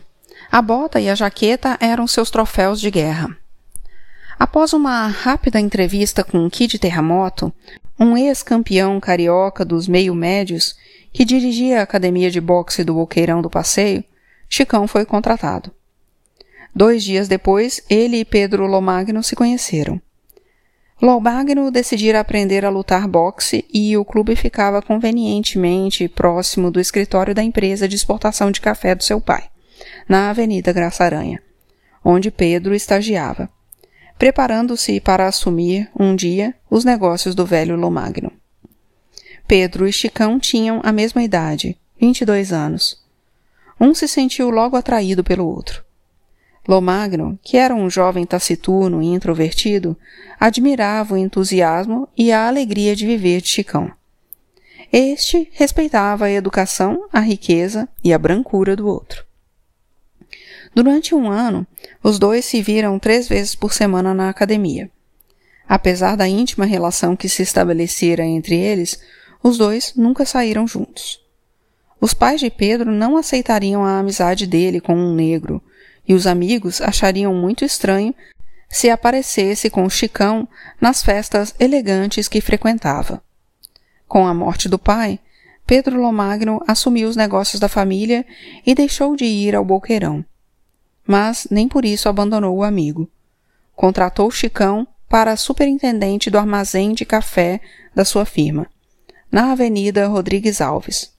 a 0.52 0.62
bota 0.62 1.00
e 1.00 1.10
a 1.10 1.16
jaqueta 1.16 1.78
eram 1.80 2.06
seus 2.06 2.30
troféus 2.30 2.82
de 2.82 2.92
guerra. 2.92 3.36
Após 4.38 4.74
uma 4.74 5.08
rápida 5.08 5.60
entrevista 5.60 6.24
com 6.24 6.50
Kid 6.50 6.78
Terramoto, 6.78 7.54
um 7.98 8.18
ex-campeão 8.18 9.00
carioca 9.00 9.64
dos 9.64 9.88
meio-médios 9.88 10.76
que 11.14 11.24
dirigia 11.24 11.80
a 11.80 11.84
academia 11.84 12.30
de 12.30 12.42
boxe 12.42 12.84
do 12.84 12.96
Boqueirão 12.96 13.42
do 13.42 13.50
Passeio, 13.50 14.04
Chicão 14.50 14.88
foi 14.88 15.06
contratado. 15.06 15.72
Dois 16.76 17.04
dias 17.04 17.28
depois, 17.28 17.82
ele 17.90 18.18
e 18.18 18.26
Pedro 18.26 18.66
Lomagno 18.66 19.24
se 19.24 19.36
conheceram. 19.36 20.02
Lomagno 21.02 21.72
decidira 21.72 22.20
aprender 22.20 22.66
a 22.66 22.70
lutar 22.70 23.08
boxe 23.08 23.66
e 23.74 23.96
o 23.96 24.04
clube 24.04 24.36
ficava 24.36 24.82
convenientemente 24.82 26.08
próximo 26.08 26.70
do 26.70 26.80
escritório 26.80 27.34
da 27.34 27.42
empresa 27.42 27.88
de 27.88 27.96
exportação 27.96 28.52
de 28.52 28.60
café 28.60 28.94
do 28.94 29.04
seu 29.04 29.22
pai, 29.22 29.51
na 30.08 30.30
Avenida 30.30 30.72
Graça 30.72 31.04
Aranha, 31.04 31.42
onde 32.04 32.32
Pedro 32.32 32.74
estagiava, 32.74 33.50
preparando-se 34.18 35.00
para 35.00 35.28
assumir, 35.28 35.90
um 36.00 36.16
dia, 36.16 36.54
os 36.70 36.86
negócios 36.86 37.34
do 37.34 37.46
velho 37.46 37.76
Lomagno. 37.76 38.32
Pedro 39.48 39.88
e 39.88 39.92
Chicão 39.92 40.40
tinham 40.40 40.80
a 40.84 40.92
mesma 40.92 41.24
idade, 41.24 41.78
22 42.00 42.54
anos. 42.54 43.04
Um 43.80 43.94
se 43.94 44.08
sentiu 44.08 44.50
logo 44.50 44.78
atraído 44.78 45.24
pelo 45.24 45.48
outro. 45.48 45.84
Lomagno, 46.68 47.40
que 47.42 47.58
era 47.58 47.74
um 47.74 47.90
jovem 47.90 48.26
taciturno 48.26 49.02
e 49.02 49.08
introvertido, 49.08 49.98
admirava 50.40 51.16
o 51.16 51.18
entusiasmo 51.18 52.08
e 52.16 52.32
a 52.32 52.48
alegria 52.48 52.96
de 52.96 53.06
viver 53.06 53.42
de 53.42 53.50
Chicão. 53.50 53.92
Este 54.94 55.50
respeitava 55.54 56.26
a 56.26 56.32
educação, 56.32 57.08
a 57.12 57.20
riqueza 57.20 57.90
e 58.04 58.14
a 58.14 58.20
brancura 58.20 58.76
do 58.76 58.88
outro. 58.88 59.26
Durante 60.74 61.14
um 61.14 61.30
ano, 61.30 61.68
os 62.02 62.18
dois 62.18 62.46
se 62.46 62.62
viram 62.62 62.98
três 62.98 63.28
vezes 63.28 63.56
por 63.56 63.74
semana 63.74 64.14
na 64.14 64.30
academia. 64.30 64.90
Apesar 65.68 66.16
da 66.16 66.28
íntima 66.28 66.66
relação 66.66 67.16
que 67.16 67.30
se 67.30 67.42
estabelecera 67.42 68.24
entre 68.24 68.56
eles, 68.56 69.00
os 69.44 69.58
dois 69.58 69.94
nunca 69.96 70.26
saíram 70.26 70.68
juntos. 70.68 71.22
Os 72.00 72.14
pais 72.14 72.40
de 72.40 72.50
Pedro 72.50 72.92
não 72.92 73.18
aceitariam 73.18 73.84
a 73.84 74.00
amizade 74.00 74.48
dele 74.48 74.82
com 74.82 74.96
um 74.96 75.14
negro, 75.14 75.62
e 76.08 76.14
os 76.14 76.26
amigos 76.26 76.82
achariam 76.82 77.34
muito 77.34 77.64
estranho 77.64 78.14
se 78.68 78.90
aparecesse 78.90 79.70
com 79.70 79.90
Chicão 79.90 80.48
nas 80.80 81.04
festas 81.04 81.54
elegantes 81.60 82.28
que 82.28 82.42
frequentava. 82.42 83.22
Com 84.08 84.26
a 84.26 84.34
morte 84.34 84.68
do 84.68 84.80
pai, 84.80 85.20
Pedro 85.68 86.02
Lomagno 86.02 86.62
assumiu 86.68 87.08
os 87.08 87.16
negócios 87.16 87.60
da 87.60 87.68
família 87.68 88.26
e 88.66 88.74
deixou 88.74 89.16
de 89.16 89.26
ir 89.26 89.56
ao 89.56 89.64
Boqueirão. 89.64 90.26
Mas 91.12 91.46
nem 91.52 91.68
por 91.68 91.84
isso 91.84 92.08
abandonou 92.08 92.56
o 92.56 92.64
amigo. 92.64 93.06
Contratou 93.76 94.32
Chicão 94.32 94.88
para 95.10 95.36
superintendente 95.36 96.30
do 96.30 96.38
armazém 96.38 96.94
de 96.94 97.04
café 97.04 97.60
da 97.94 98.06
sua 98.06 98.24
firma, 98.24 98.66
na 99.30 99.52
Avenida 99.52 100.08
Rodrigues 100.08 100.62
Alves. 100.62 101.12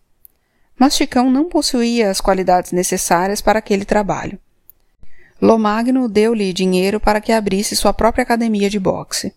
Mas 0.78 0.96
Chicão 0.96 1.30
não 1.30 1.46
possuía 1.46 2.08
as 2.10 2.22
qualidades 2.22 2.72
necessárias 2.72 3.42
para 3.42 3.58
aquele 3.58 3.84
trabalho. 3.84 4.38
Lomagno 5.38 6.08
deu-lhe 6.08 6.54
dinheiro 6.54 6.98
para 6.98 7.20
que 7.20 7.30
abrisse 7.30 7.76
sua 7.76 7.92
própria 7.92 8.22
academia 8.22 8.70
de 8.70 8.78
boxe. 8.78 9.34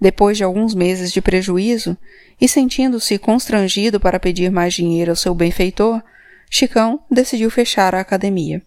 Depois 0.00 0.36
de 0.36 0.44
alguns 0.44 0.72
meses 0.72 1.10
de 1.10 1.20
prejuízo, 1.20 1.98
e 2.40 2.46
sentindo-se 2.46 3.18
constrangido 3.18 3.98
para 3.98 4.20
pedir 4.20 4.52
mais 4.52 4.72
dinheiro 4.72 5.10
ao 5.10 5.16
seu 5.16 5.34
benfeitor, 5.34 6.00
Chicão 6.48 7.00
decidiu 7.10 7.50
fechar 7.50 7.92
a 7.92 8.00
academia. 8.00 8.62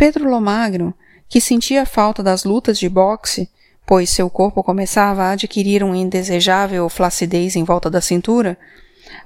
Pedro 0.00 0.30
Lomagno, 0.30 0.94
que 1.28 1.42
sentia 1.42 1.84
falta 1.84 2.22
das 2.22 2.42
lutas 2.42 2.78
de 2.78 2.88
boxe, 2.88 3.50
pois 3.84 4.08
seu 4.08 4.30
corpo 4.30 4.62
começava 4.62 5.24
a 5.24 5.32
adquirir 5.32 5.84
uma 5.84 5.94
indesejável 5.94 6.88
flacidez 6.88 7.54
em 7.54 7.64
volta 7.64 7.90
da 7.90 8.00
cintura, 8.00 8.56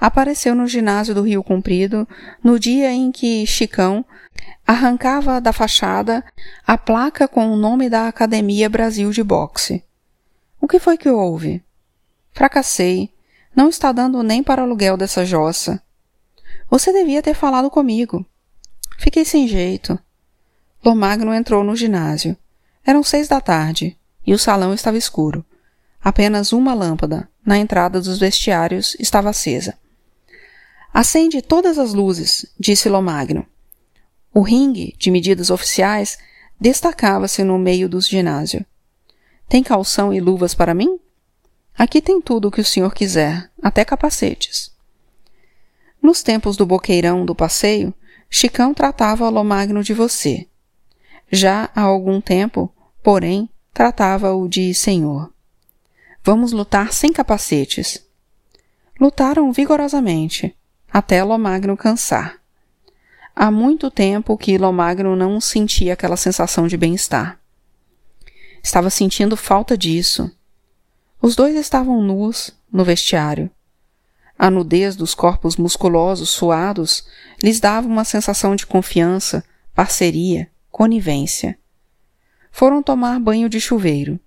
apareceu 0.00 0.52
no 0.52 0.66
ginásio 0.66 1.14
do 1.14 1.22
Rio 1.22 1.44
Comprido 1.44 2.08
no 2.42 2.58
dia 2.58 2.90
em 2.90 3.12
que 3.12 3.46
Chicão 3.46 4.04
arrancava 4.66 5.40
da 5.40 5.52
fachada 5.52 6.24
a 6.66 6.76
placa 6.76 7.28
com 7.28 7.52
o 7.52 7.56
nome 7.56 7.88
da 7.88 8.08
Academia 8.08 8.68
Brasil 8.68 9.12
de 9.12 9.22
Boxe. 9.22 9.84
O 10.60 10.66
que 10.66 10.80
foi 10.80 10.98
que 10.98 11.08
houve? 11.08 11.62
Fracassei. 12.32 13.10
Não 13.54 13.68
está 13.68 13.92
dando 13.92 14.24
nem 14.24 14.42
para 14.42 14.60
o 14.60 14.64
aluguel 14.64 14.96
dessa 14.96 15.24
jossa. 15.24 15.80
Você 16.68 16.92
devia 16.92 17.22
ter 17.22 17.34
falado 17.34 17.70
comigo. 17.70 18.26
Fiquei 18.98 19.24
sem 19.24 19.46
jeito. 19.46 19.96
Lomagno 20.84 21.32
entrou 21.32 21.64
no 21.64 21.74
ginásio. 21.74 22.36
Eram 22.84 23.02
seis 23.02 23.26
da 23.26 23.40
tarde 23.40 23.96
e 24.26 24.34
o 24.34 24.38
salão 24.38 24.74
estava 24.74 24.98
escuro. 24.98 25.44
Apenas 26.02 26.52
uma 26.52 26.74
lâmpada, 26.74 27.28
na 27.44 27.56
entrada 27.56 28.00
dos 28.00 28.18
vestiários, 28.18 28.94
estava 29.00 29.30
acesa. 29.30 29.78
Acende 30.92 31.40
todas 31.40 31.78
as 31.78 31.94
luzes, 31.94 32.44
disse 32.60 32.88
Lomagno. 32.88 33.46
O 34.32 34.42
ringue, 34.42 34.94
de 34.98 35.10
medidas 35.10 35.48
oficiais, 35.48 36.18
destacava-se 36.60 37.42
no 37.42 37.58
meio 37.58 37.88
do 37.88 38.00
ginásio. 38.00 38.64
Tem 39.48 39.62
calção 39.62 40.12
e 40.12 40.20
luvas 40.20 40.54
para 40.54 40.74
mim? 40.74 40.98
Aqui 41.76 42.02
tem 42.02 42.20
tudo 42.20 42.48
o 42.48 42.50
que 42.50 42.60
o 42.60 42.64
senhor 42.64 42.94
quiser, 42.94 43.50
até 43.62 43.84
capacetes. 43.84 44.70
Nos 46.02 46.22
tempos 46.22 46.56
do 46.56 46.66
boqueirão 46.66 47.24
do 47.24 47.34
passeio, 47.34 47.94
Chicão 48.28 48.74
tratava 48.74 49.28
Lomagno 49.28 49.82
de 49.82 49.94
você. 49.94 50.46
Já 51.34 51.68
há 51.74 51.80
algum 51.80 52.20
tempo, 52.20 52.72
porém, 53.02 53.50
tratava-o 53.72 54.48
de 54.48 54.72
senhor. 54.72 55.32
Vamos 56.22 56.52
lutar 56.52 56.92
sem 56.92 57.12
capacetes. 57.12 58.06
Lutaram 59.00 59.50
vigorosamente 59.50 60.56
até 60.92 61.24
Lomagno 61.24 61.76
cansar. 61.76 62.36
Há 63.34 63.50
muito 63.50 63.90
tempo 63.90 64.38
que 64.38 64.56
Lomagno 64.56 65.16
não 65.16 65.40
sentia 65.40 65.94
aquela 65.94 66.16
sensação 66.16 66.68
de 66.68 66.76
bem-estar. 66.76 67.40
Estava 68.62 68.88
sentindo 68.88 69.36
falta 69.36 69.76
disso. 69.76 70.30
Os 71.20 71.34
dois 71.34 71.56
estavam 71.56 72.00
nus 72.00 72.56
no 72.72 72.84
vestiário. 72.84 73.50
A 74.38 74.48
nudez 74.52 74.94
dos 74.94 75.16
corpos 75.16 75.56
musculosos 75.56 76.30
suados 76.30 77.04
lhes 77.42 77.58
dava 77.58 77.88
uma 77.88 78.04
sensação 78.04 78.54
de 78.54 78.64
confiança, 78.64 79.44
parceria, 79.74 80.48
conivência. 80.74 81.56
Foram 82.50 82.82
tomar 82.82 83.20
banho 83.20 83.48
de 83.48 83.60
chuveiro. 83.60 84.18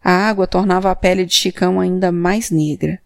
A 0.00 0.12
água 0.12 0.46
tornava 0.46 0.88
a 0.88 0.94
pele 0.94 1.24
de 1.26 1.34
Chicão 1.34 1.80
ainda 1.80 2.12
mais 2.12 2.48
negra. 2.48 3.02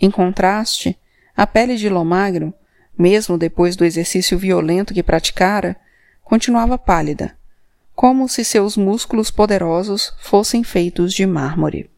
Em 0.00 0.10
contraste, 0.10 0.98
a 1.36 1.46
pele 1.46 1.76
de 1.76 1.88
Lomagro, 1.88 2.52
mesmo 2.98 3.38
depois 3.38 3.76
do 3.76 3.84
exercício 3.84 4.36
violento 4.36 4.92
que 4.92 5.00
praticara, 5.00 5.76
continuava 6.24 6.76
pálida, 6.76 7.38
como 7.94 8.28
se 8.28 8.44
seus 8.44 8.76
músculos 8.76 9.30
poderosos 9.30 10.12
fossem 10.18 10.64
feitos 10.64 11.14
de 11.14 11.24
mármore. 11.24 11.88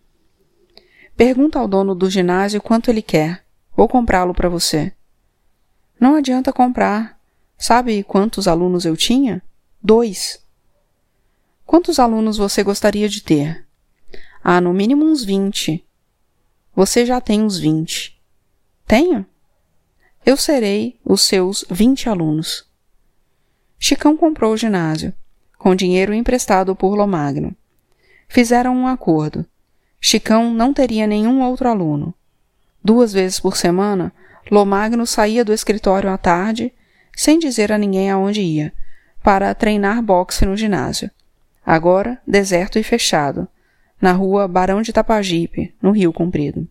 Pergunta 1.16 1.58
ao 1.58 1.66
dono 1.66 1.94
do 1.94 2.10
ginásio 2.10 2.60
quanto 2.60 2.90
ele 2.90 3.00
quer. 3.00 3.42
Vou 3.74 3.88
comprá-lo 3.88 4.34
para 4.34 4.50
você. 4.50 4.92
Não 5.98 6.14
adianta 6.14 6.52
comprar. 6.52 7.18
Sabe 7.56 8.02
quantos 8.02 8.46
alunos 8.46 8.84
eu 8.84 8.94
tinha? 8.94 9.42
Dois. 9.80 10.44
Quantos 11.64 12.00
alunos 12.00 12.36
você 12.36 12.64
gostaria 12.64 13.08
de 13.08 13.22
ter? 13.22 13.64
Ah, 14.42 14.60
no 14.60 14.74
mínimo 14.74 15.04
uns 15.04 15.24
vinte. 15.24 15.86
Você 16.74 17.06
já 17.06 17.20
tem 17.20 17.42
uns 17.42 17.58
vinte. 17.58 18.20
Tenho? 18.88 19.24
Eu 20.26 20.36
serei 20.36 20.98
os 21.04 21.22
seus 21.22 21.64
vinte 21.70 22.08
alunos. 22.08 22.68
Chicão 23.78 24.16
comprou 24.16 24.52
o 24.52 24.56
ginásio, 24.56 25.14
com 25.56 25.76
dinheiro 25.76 26.12
emprestado 26.12 26.74
por 26.74 26.96
Lomagno. 26.96 27.54
Fizeram 28.28 28.74
um 28.74 28.88
acordo. 28.88 29.46
Chicão 30.00 30.52
não 30.52 30.74
teria 30.74 31.06
nenhum 31.06 31.40
outro 31.42 31.68
aluno. 31.68 32.12
Duas 32.82 33.12
vezes 33.12 33.38
por 33.38 33.56
semana, 33.56 34.12
Lomagno 34.50 35.06
saía 35.06 35.44
do 35.44 35.52
escritório 35.52 36.10
à 36.10 36.18
tarde, 36.18 36.74
sem 37.16 37.38
dizer 37.38 37.70
a 37.70 37.78
ninguém 37.78 38.10
aonde 38.10 38.40
ia, 38.40 38.72
para 39.28 39.54
treinar 39.54 40.00
boxe 40.00 40.46
no 40.46 40.56
ginásio. 40.56 41.10
Agora 41.62 42.18
deserto 42.26 42.78
e 42.78 42.82
fechado, 42.82 43.46
na 44.00 44.10
rua 44.12 44.48
Barão 44.48 44.80
de 44.80 44.90
Tapajipe, 44.90 45.74
no 45.82 45.90
Rio 45.90 46.14
Comprido. 46.14 46.66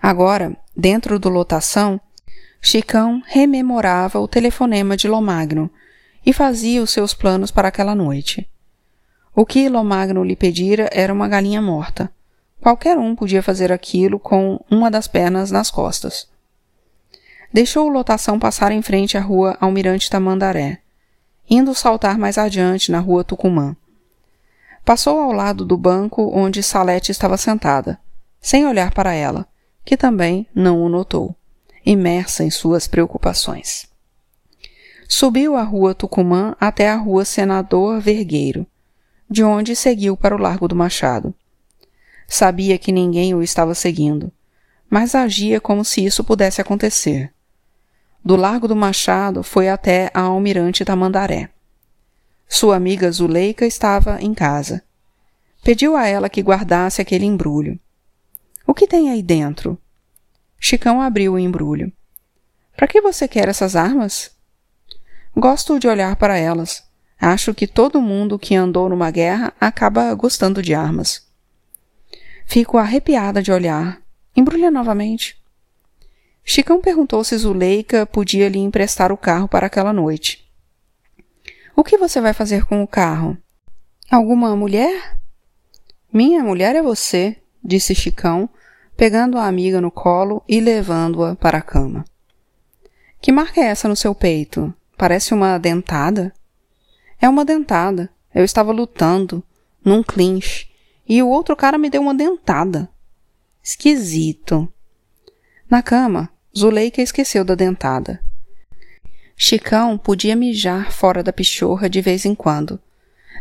Agora, 0.00 0.56
dentro 0.74 1.18
do 1.18 1.28
lotação, 1.28 2.00
Chicão 2.62 3.22
rememorava 3.26 4.18
o 4.18 4.26
telefonema 4.26 4.96
de 4.96 5.06
Lomagno 5.06 5.70
e 6.24 6.32
fazia 6.32 6.82
os 6.82 6.88
seus 6.88 7.12
planos 7.12 7.50
para 7.50 7.68
aquela 7.68 7.94
noite. 7.94 8.48
O 9.36 9.44
que 9.44 9.68
Lomagno 9.68 10.24
lhe 10.24 10.34
pedira 10.34 10.88
era 10.90 11.12
uma 11.12 11.28
galinha 11.28 11.60
morta. 11.60 12.10
Qualquer 12.58 12.96
um 12.96 13.14
podia 13.14 13.42
fazer 13.42 13.70
aquilo 13.70 14.18
com 14.18 14.58
uma 14.70 14.90
das 14.90 15.06
pernas 15.06 15.50
nas 15.50 15.70
costas. 15.70 16.26
Deixou 17.54 17.86
o 17.86 17.88
lotação 17.88 18.36
passar 18.36 18.72
em 18.72 18.82
frente 18.82 19.16
à 19.16 19.20
rua 19.20 19.56
Almirante 19.60 20.10
Tamandaré, 20.10 20.80
indo 21.48 21.72
saltar 21.72 22.18
mais 22.18 22.36
adiante 22.36 22.90
na 22.90 22.98
rua 22.98 23.22
Tucumã. 23.22 23.76
Passou 24.84 25.20
ao 25.20 25.30
lado 25.30 25.64
do 25.64 25.78
banco 25.78 26.32
onde 26.34 26.64
Salete 26.64 27.12
estava 27.12 27.36
sentada, 27.36 28.00
sem 28.40 28.66
olhar 28.66 28.92
para 28.92 29.14
ela, 29.14 29.46
que 29.84 29.96
também 29.96 30.48
não 30.52 30.82
o 30.82 30.88
notou, 30.88 31.32
imersa 31.86 32.42
em 32.42 32.50
suas 32.50 32.88
preocupações. 32.88 33.86
Subiu 35.08 35.54
a 35.54 35.62
rua 35.62 35.94
Tucumã 35.94 36.56
até 36.58 36.90
a 36.90 36.96
rua 36.96 37.24
Senador 37.24 38.00
Vergueiro, 38.00 38.66
de 39.30 39.44
onde 39.44 39.76
seguiu 39.76 40.16
para 40.16 40.34
o 40.34 40.40
Largo 40.40 40.66
do 40.66 40.74
Machado. 40.74 41.32
Sabia 42.26 42.76
que 42.78 42.90
ninguém 42.90 43.32
o 43.32 43.40
estava 43.40 43.76
seguindo, 43.76 44.32
mas 44.90 45.14
agia 45.14 45.60
como 45.60 45.84
se 45.84 46.04
isso 46.04 46.24
pudesse 46.24 46.60
acontecer. 46.60 47.32
Do 48.24 48.36
Largo 48.36 48.66
do 48.66 48.74
Machado 48.74 49.42
foi 49.42 49.68
até 49.68 50.10
a 50.14 50.20
Almirante 50.20 50.82
Tamandaré. 50.82 51.50
Sua 52.48 52.74
amiga 52.74 53.12
Zuleika 53.12 53.66
estava 53.66 54.18
em 54.22 54.32
casa. 54.32 54.82
Pediu 55.62 55.94
a 55.94 56.06
ela 56.06 56.30
que 56.30 56.40
guardasse 56.40 57.02
aquele 57.02 57.26
embrulho. 57.26 57.78
O 58.66 58.72
que 58.72 58.86
tem 58.86 59.10
aí 59.10 59.22
dentro? 59.22 59.78
Chicão 60.58 61.02
abriu 61.02 61.34
o 61.34 61.38
embrulho. 61.38 61.92
Para 62.74 62.88
que 62.88 62.98
você 63.02 63.28
quer 63.28 63.46
essas 63.46 63.76
armas? 63.76 64.30
Gosto 65.36 65.78
de 65.78 65.86
olhar 65.86 66.16
para 66.16 66.38
elas. 66.38 66.82
Acho 67.20 67.52
que 67.52 67.66
todo 67.66 68.00
mundo 68.00 68.38
que 68.38 68.54
andou 68.54 68.88
numa 68.88 69.10
guerra 69.10 69.52
acaba 69.60 70.14
gostando 70.14 70.62
de 70.62 70.72
armas. 70.72 71.26
Fico 72.46 72.78
arrepiada 72.78 73.42
de 73.42 73.52
olhar. 73.52 74.00
Embrulha 74.34 74.70
novamente. 74.70 75.43
Chicão 76.44 76.80
perguntou 76.80 77.24
se 77.24 77.36
Zuleika 77.38 78.04
podia 78.04 78.48
lhe 78.48 78.58
emprestar 78.58 79.10
o 79.10 79.16
carro 79.16 79.48
para 79.48 79.66
aquela 79.66 79.92
noite. 79.92 80.46
O 81.74 81.82
que 81.82 81.96
você 81.96 82.20
vai 82.20 82.34
fazer 82.34 82.66
com 82.66 82.82
o 82.82 82.86
carro? 82.86 83.36
Alguma 84.10 84.54
mulher? 84.54 85.18
Minha 86.12 86.44
mulher 86.44 86.76
é 86.76 86.82
você, 86.82 87.38
disse 87.64 87.94
Chicão, 87.94 88.48
pegando 88.96 89.38
a 89.38 89.46
amiga 89.46 89.80
no 89.80 89.90
colo 89.90 90.44
e 90.46 90.60
levando-a 90.60 91.34
para 91.34 91.58
a 91.58 91.62
cama. 91.62 92.04
Que 93.20 93.32
marca 93.32 93.60
é 93.60 93.64
essa 93.64 93.88
no 93.88 93.96
seu 93.96 94.14
peito? 94.14 94.72
Parece 94.96 95.32
uma 95.32 95.58
dentada? 95.58 96.32
É 97.20 97.28
uma 97.28 97.44
dentada. 97.44 98.10
Eu 98.34 98.44
estava 98.44 98.70
lutando, 98.70 99.42
num 99.84 100.02
clinch, 100.02 100.70
e 101.08 101.22
o 101.22 101.28
outro 101.28 101.56
cara 101.56 101.78
me 101.78 101.88
deu 101.88 102.02
uma 102.02 102.14
dentada. 102.14 102.88
Esquisito. 103.62 104.70
Na 105.68 105.82
cama, 105.82 106.30
Zuleika 106.56 107.02
esqueceu 107.02 107.44
da 107.44 107.56
dentada. 107.56 108.20
Chicão 109.36 109.98
podia 109.98 110.36
mijar 110.36 110.92
fora 110.92 111.20
da 111.20 111.32
pichorra 111.32 111.90
de 111.90 112.00
vez 112.00 112.24
em 112.24 112.32
quando, 112.32 112.80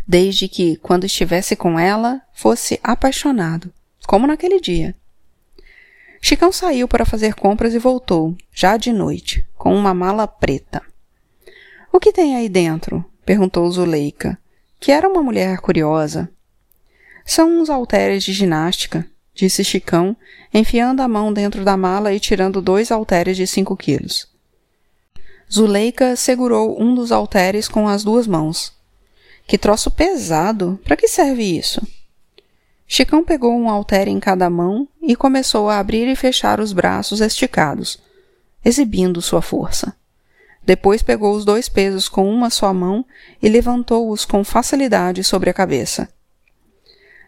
desde 0.07 0.47
que, 0.47 0.77
quando 0.77 1.05
estivesse 1.05 1.55
com 1.55 1.77
ela, 1.77 2.19
fosse 2.33 2.79
apaixonado, 2.83 3.71
como 4.07 4.25
naquele 4.25 4.59
dia. 4.59 4.95
Chicão 6.19 6.51
saiu 6.51 6.87
para 6.87 7.05
fazer 7.05 7.35
compras 7.35 7.75
e 7.75 7.79
voltou, 7.79 8.35
já 8.51 8.77
de 8.77 8.91
noite, 8.91 9.45
com 9.55 9.75
uma 9.75 9.93
mala 9.93 10.27
preta. 10.27 10.81
O 11.91 11.99
que 11.99 12.11
tem 12.11 12.35
aí 12.35 12.49
dentro? 12.49 13.05
perguntou 13.23 13.69
Zuleika, 13.69 14.39
que 14.79 14.91
era 14.91 15.07
uma 15.07 15.21
mulher 15.21 15.59
curiosa. 15.59 16.31
São 17.23 17.61
uns 17.61 17.69
halteres 17.69 18.23
de 18.23 18.33
ginástica, 18.33 19.07
disse 19.33 19.63
Chicão, 19.63 20.15
enfiando 20.53 21.01
a 21.01 21.07
mão 21.07 21.33
dentro 21.33 21.63
da 21.63 21.75
mala 21.75 22.13
e 22.13 22.19
tirando 22.19 22.61
dois 22.61 22.91
halteres 22.91 23.35
de 23.35 23.47
cinco 23.47 23.75
quilos. 23.75 24.27
Zuleika 25.51 26.15
segurou 26.15 26.81
um 26.81 26.95
dos 26.95 27.11
halteres 27.11 27.67
com 27.67 27.87
as 27.87 28.03
duas 28.03 28.27
mãos. 28.27 28.73
Que 29.47 29.57
troço 29.57 29.91
pesado! 29.91 30.79
Para 30.83 30.95
que 30.95 31.07
serve 31.07 31.43
isso? 31.43 31.81
Chicão 32.87 33.23
pegou 33.23 33.55
um 33.55 33.69
halter 33.69 34.07
em 34.07 34.19
cada 34.19 34.49
mão 34.49 34.87
e 35.01 35.15
começou 35.15 35.69
a 35.69 35.79
abrir 35.79 36.07
e 36.07 36.15
fechar 36.15 36.59
os 36.59 36.73
braços 36.73 37.21
esticados, 37.21 37.99
exibindo 38.63 39.21
sua 39.21 39.41
força. 39.41 39.95
Depois 40.65 41.01
pegou 41.01 41.35
os 41.35 41.43
dois 41.43 41.67
pesos 41.67 42.07
com 42.07 42.29
uma 42.29 42.49
só 42.49 42.73
mão 42.73 43.05
e 43.41 43.49
levantou-os 43.49 44.25
com 44.25 44.43
facilidade 44.43 45.23
sobre 45.23 45.49
a 45.49 45.53
cabeça. 45.53 46.09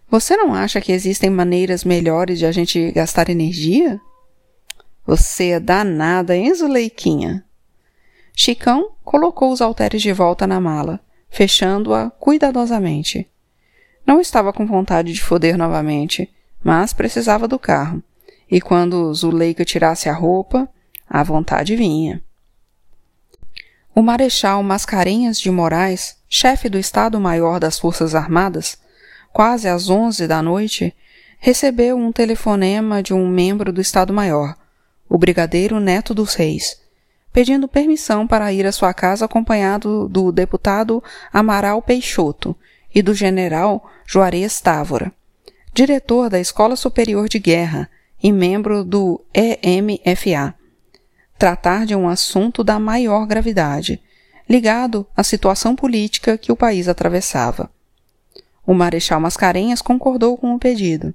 Você 0.09 0.37
não 0.37 0.53
acha 0.53 0.79
que 0.79 0.91
existem 0.91 1.29
maneiras 1.29 1.83
melhores 1.83 2.39
de 2.39 2.45
a 2.45 2.51
gente 2.51 2.91
gastar 2.91 3.29
energia? 3.29 3.99
Você 5.05 5.49
é 5.49 5.59
danada, 5.59 6.35
hein, 6.35 6.53
Zuleiquinha? 6.53 7.43
Chicão 8.33 8.91
colocou 9.03 9.51
os 9.51 9.61
halteres 9.61 10.01
de 10.01 10.11
volta 10.11 10.45
na 10.45 10.59
mala, 10.59 10.99
fechando-a 11.29 12.09
cuidadosamente. 12.11 13.29
Não 14.05 14.21
estava 14.21 14.53
com 14.53 14.65
vontade 14.65 15.13
de 15.13 15.21
foder 15.21 15.57
novamente, 15.57 16.29
mas 16.63 16.93
precisava 16.93 17.47
do 17.47 17.57
carro. 17.57 18.03
E 18.49 18.61
quando 18.61 19.13
Zuleika 19.13 19.65
tirasse 19.65 20.09
a 20.09 20.13
roupa, 20.13 20.69
a 21.09 21.23
vontade 21.23 21.75
vinha. 21.75 22.21
O 23.93 24.01
Marechal 24.01 24.61
Mascarenhas 24.61 25.39
de 25.39 25.49
Moraes, 25.49 26.17
chefe 26.27 26.67
do 26.67 26.77
Estado-Maior 26.77 27.59
das 27.59 27.79
Forças 27.79 28.13
Armadas, 28.13 28.77
quase 29.36 29.67
às 29.67 29.89
onze 29.89 30.30
da 30.30 30.41
noite, 30.41 30.95
recebeu 31.39 31.98
um 31.98 32.10
telefonema 32.10 33.04
de 33.04 33.13
um 33.13 33.28
membro 33.28 33.74
do 33.74 33.82
Estado-Maior, 33.82 34.56
o 35.10 35.17
Brigadeiro 35.17 35.78
Neto 35.78 36.13
dos 36.13 36.36
Reis, 36.36 36.80
pedindo 37.34 37.67
permissão 37.67 38.26
para 38.26 38.54
ir 38.54 38.65
à 38.65 38.71
sua 38.71 38.93
casa 38.93 39.26
acompanhado 39.26 40.08
do 40.08 40.32
deputado 40.32 41.04
Amaral 41.34 41.82
Peixoto 41.82 42.56
e 42.93 43.02
do 43.02 43.13
general 43.13 43.86
Juarez 44.08 44.62
Távora, 44.62 45.12
diretor 45.74 46.30
da 46.30 46.39
Escola 46.39 46.78
Superior 46.78 47.28
de 47.28 47.38
Guerra 47.38 47.89
e 48.24 48.32
membro 48.32 48.86
do 48.86 49.21
EMFA, 49.34 50.56
tratar 51.38 51.86
de 51.86 51.93
um 51.93 52.08
assunto 52.08 52.63
da 52.63 52.80
maior 52.80 53.28
gravidade, 53.28 54.02
ligado 54.48 55.06
à 55.13 55.26
situação 55.26 55.76
política 55.76 56.38
que 56.38 56.54
o 56.54 56.56
país 56.56 56.88
atravessava. 56.88 57.69
O 58.65 58.73
Marechal 58.73 59.19
Mascarenhas 59.19 59.82
concordou 59.82 60.38
com 60.38 60.54
o 60.54 60.60
pedido. 60.60 61.13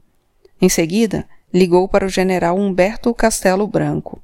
Em 0.60 0.68
seguida, 0.68 1.26
ligou 1.52 1.88
para 1.88 2.06
o 2.06 2.08
general 2.08 2.56
Humberto 2.56 3.12
Castelo 3.12 3.66
Branco, 3.66 4.22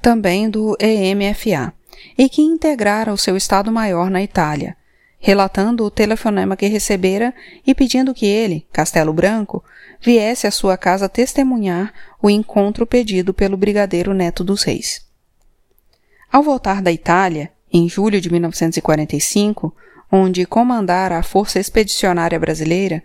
também 0.00 0.48
do 0.48 0.76
EMFA, 0.80 1.72
e 2.16 2.28
que 2.28 2.42
integrara 2.42 3.12
o 3.12 3.18
seu 3.18 3.36
Estado-Maior 3.36 4.10
na 4.10 4.22
Itália, 4.22 4.76
relatando 5.18 5.84
o 5.84 5.90
telefonema 5.90 6.56
que 6.56 6.66
recebera 6.66 7.32
e 7.66 7.74
pedindo 7.74 8.12
que 8.12 8.26
ele, 8.26 8.66
Castelo 8.72 9.12
Branco, 9.12 9.62
viesse 10.00 10.46
à 10.46 10.50
sua 10.50 10.76
casa 10.76 11.08
testemunhar 11.08 11.92
o 12.20 12.28
encontro 12.28 12.84
pedido 12.84 13.32
pelo 13.32 13.56
brigadeiro 13.56 14.12
Neto 14.12 14.42
dos 14.42 14.64
Reis. 14.64 15.06
Ao 16.30 16.42
voltar 16.42 16.82
da 16.82 16.90
Itália, 16.90 17.52
em 17.72 17.88
julho 17.88 18.20
de 18.20 18.30
1945, 18.30 19.74
onde 20.12 20.44
comandara 20.44 21.16
a 21.16 21.22
Força 21.22 21.58
Expedicionária 21.58 22.38
Brasileira, 22.38 23.02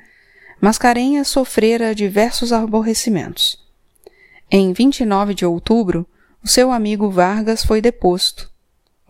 Mascarenhas 0.59 1.29
sofrera 1.29 1.95
diversos 1.95 2.51
aborrecimentos. 2.51 3.57
Em 4.51 4.73
29 4.73 5.33
de 5.33 5.45
outubro, 5.45 6.05
o 6.43 6.47
seu 6.47 6.71
amigo 6.71 7.09
Vargas 7.09 7.63
foi 7.63 7.79
deposto. 7.79 8.51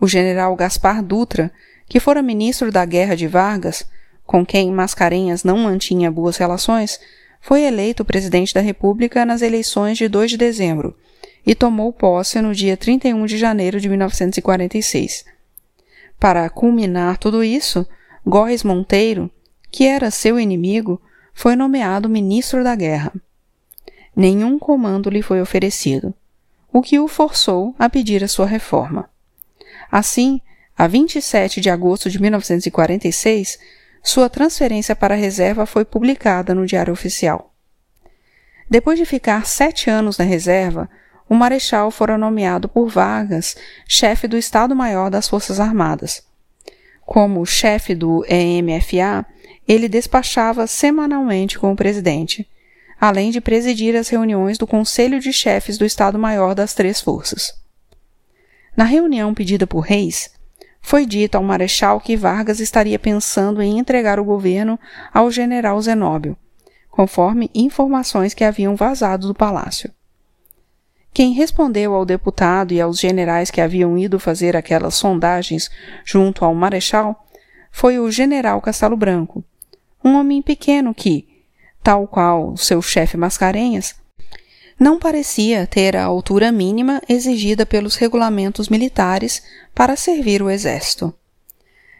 O 0.00 0.06
general 0.06 0.54
Gaspar 0.54 1.02
Dutra 1.02 1.52
que 1.88 1.98
fora 1.98 2.20
ministro 2.22 2.70
da 2.70 2.84
guerra 2.84 3.16
de 3.16 3.26
Vargas, 3.26 3.84
com 4.26 4.44
quem 4.44 4.70
Mascarenhas 4.70 5.42
não 5.42 5.56
mantinha 5.56 6.10
boas 6.10 6.36
relações, 6.36 7.00
foi 7.40 7.62
eleito 7.62 8.04
presidente 8.04 8.52
da 8.52 8.60
República 8.60 9.24
nas 9.24 9.40
eleições 9.40 9.96
de 9.96 10.06
2 10.06 10.32
de 10.32 10.36
dezembro 10.36 10.94
e 11.46 11.54
tomou 11.54 11.92
posse 11.92 12.40
no 12.42 12.54
dia 12.54 12.76
31 12.76 13.24
de 13.24 13.38
janeiro 13.38 13.80
de 13.80 13.88
1946. 13.88 15.24
Para 16.18 16.48
culminar 16.50 17.18
tudo 17.18 17.44
isso, 17.44 17.86
Góes 18.26 18.64
Monteiro, 18.64 19.30
que 19.70 19.86
era 19.86 20.10
seu 20.10 20.38
inimigo, 20.38 21.00
foi 21.32 21.54
nomeado 21.54 22.08
ministro 22.08 22.64
da 22.64 22.74
guerra. 22.74 23.12
Nenhum 24.14 24.58
comando 24.58 25.08
lhe 25.08 25.22
foi 25.22 25.40
oferecido, 25.40 26.12
o 26.72 26.82
que 26.82 26.98
o 26.98 27.06
forçou 27.06 27.74
a 27.78 27.88
pedir 27.88 28.24
a 28.24 28.28
sua 28.28 28.46
reforma. 28.46 29.08
Assim, 29.90 30.40
a 30.76 30.86
27 30.86 31.60
de 31.60 31.70
agosto 31.70 32.10
de 32.10 32.20
1946, 32.20 33.58
sua 34.02 34.28
transferência 34.28 34.96
para 34.96 35.14
a 35.14 35.18
reserva 35.18 35.66
foi 35.66 35.84
publicada 35.84 36.54
no 36.54 36.66
Diário 36.66 36.92
Oficial. 36.92 37.54
Depois 38.68 38.98
de 38.98 39.04
ficar 39.04 39.46
sete 39.46 39.88
anos 39.88 40.18
na 40.18 40.24
reserva, 40.24 40.90
o 41.28 41.34
Marechal 41.34 41.90
fora 41.90 42.16
nomeado 42.16 42.68
por 42.68 42.88
Vargas 42.88 43.56
chefe 43.86 44.26
do 44.26 44.36
Estado-Maior 44.36 45.10
das 45.10 45.28
Forças 45.28 45.60
Armadas. 45.60 46.22
Como 47.02 47.44
chefe 47.44 47.94
do 47.94 48.24
EMFA, 48.28 49.26
ele 49.66 49.88
despachava 49.88 50.66
semanalmente 50.66 51.58
com 51.58 51.72
o 51.72 51.76
presidente, 51.76 52.48
além 53.00 53.30
de 53.30 53.40
presidir 53.40 53.94
as 53.94 54.08
reuniões 54.08 54.58
do 54.58 54.66
Conselho 54.66 55.20
de 55.20 55.32
Chefes 55.32 55.78
do 55.78 55.84
Estado-Maior 55.84 56.54
das 56.54 56.74
Três 56.74 57.00
Forças. 57.00 57.54
Na 58.76 58.84
reunião 58.84 59.34
pedida 59.34 59.66
por 59.66 59.80
Reis, 59.80 60.30
foi 60.80 61.04
dito 61.04 61.36
ao 61.36 61.42
marechal 61.42 62.00
que 62.00 62.16
Vargas 62.16 62.60
estaria 62.60 62.98
pensando 62.98 63.60
em 63.60 63.78
entregar 63.78 64.18
o 64.18 64.24
governo 64.24 64.78
ao 65.12 65.30
general 65.30 65.80
Zenóbio, 65.82 66.36
conforme 66.90 67.50
informações 67.54 68.34
que 68.34 68.44
haviam 68.44 68.74
vazado 68.74 69.26
do 69.26 69.34
palácio. 69.34 69.92
Quem 71.12 71.32
respondeu 71.32 71.94
ao 71.94 72.04
deputado 72.04 72.72
e 72.72 72.80
aos 72.80 72.98
generais 72.98 73.50
que 73.50 73.60
haviam 73.60 73.98
ido 73.98 74.20
fazer 74.20 74.56
aquelas 74.56 74.94
sondagens 74.94 75.70
junto 76.04 76.44
ao 76.44 76.54
marechal 76.54 77.26
foi 77.70 77.98
o 77.98 78.10
general 78.10 78.60
Castelo 78.60 78.96
Branco, 78.96 79.44
um 80.04 80.14
homem 80.14 80.40
pequeno 80.40 80.94
que, 80.94 81.26
tal 81.82 82.06
qual 82.06 82.56
seu 82.56 82.80
chefe 82.80 83.16
Mascarenhas, 83.16 83.96
não 84.78 84.98
parecia 84.98 85.66
ter 85.66 85.96
a 85.96 86.04
altura 86.04 86.52
mínima 86.52 87.02
exigida 87.08 87.66
pelos 87.66 87.96
regulamentos 87.96 88.68
militares 88.68 89.42
para 89.74 89.96
servir 89.96 90.40
o 90.40 90.48
exército. 90.48 91.12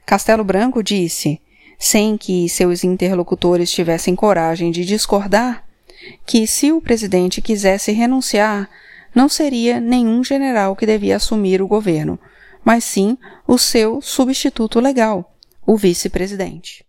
Castelo 0.07 0.45
Branco 0.45 0.83
disse, 0.83 1.41
sem 1.79 2.17
que 2.17 2.49
seus 2.49 2.85
interlocutores 2.85 3.71
tivessem 3.71 4.15
coragem 4.15 4.71
de 4.71 4.85
discordar, 4.85 5.65
que 6.25 6.47
se 6.47 6.73
o 6.73 6.81
presidente 6.81 7.43
quisesse 7.43 7.93
renunciar, 7.93 8.71
não 9.19 9.29
seria 9.29 9.81
nenhum 9.81 10.23
general 10.23 10.77
que 10.77 10.87
devia 10.87 11.17
assumir 11.17 11.61
o 11.61 11.67
governo, 11.67 12.21
mas 12.65 12.85
sim 12.85 13.19
o 13.49 13.59
seu 13.59 14.01
substituto 14.01 14.79
legal, 14.79 15.35
o 15.67 15.77
vice-presidente. 15.77 16.85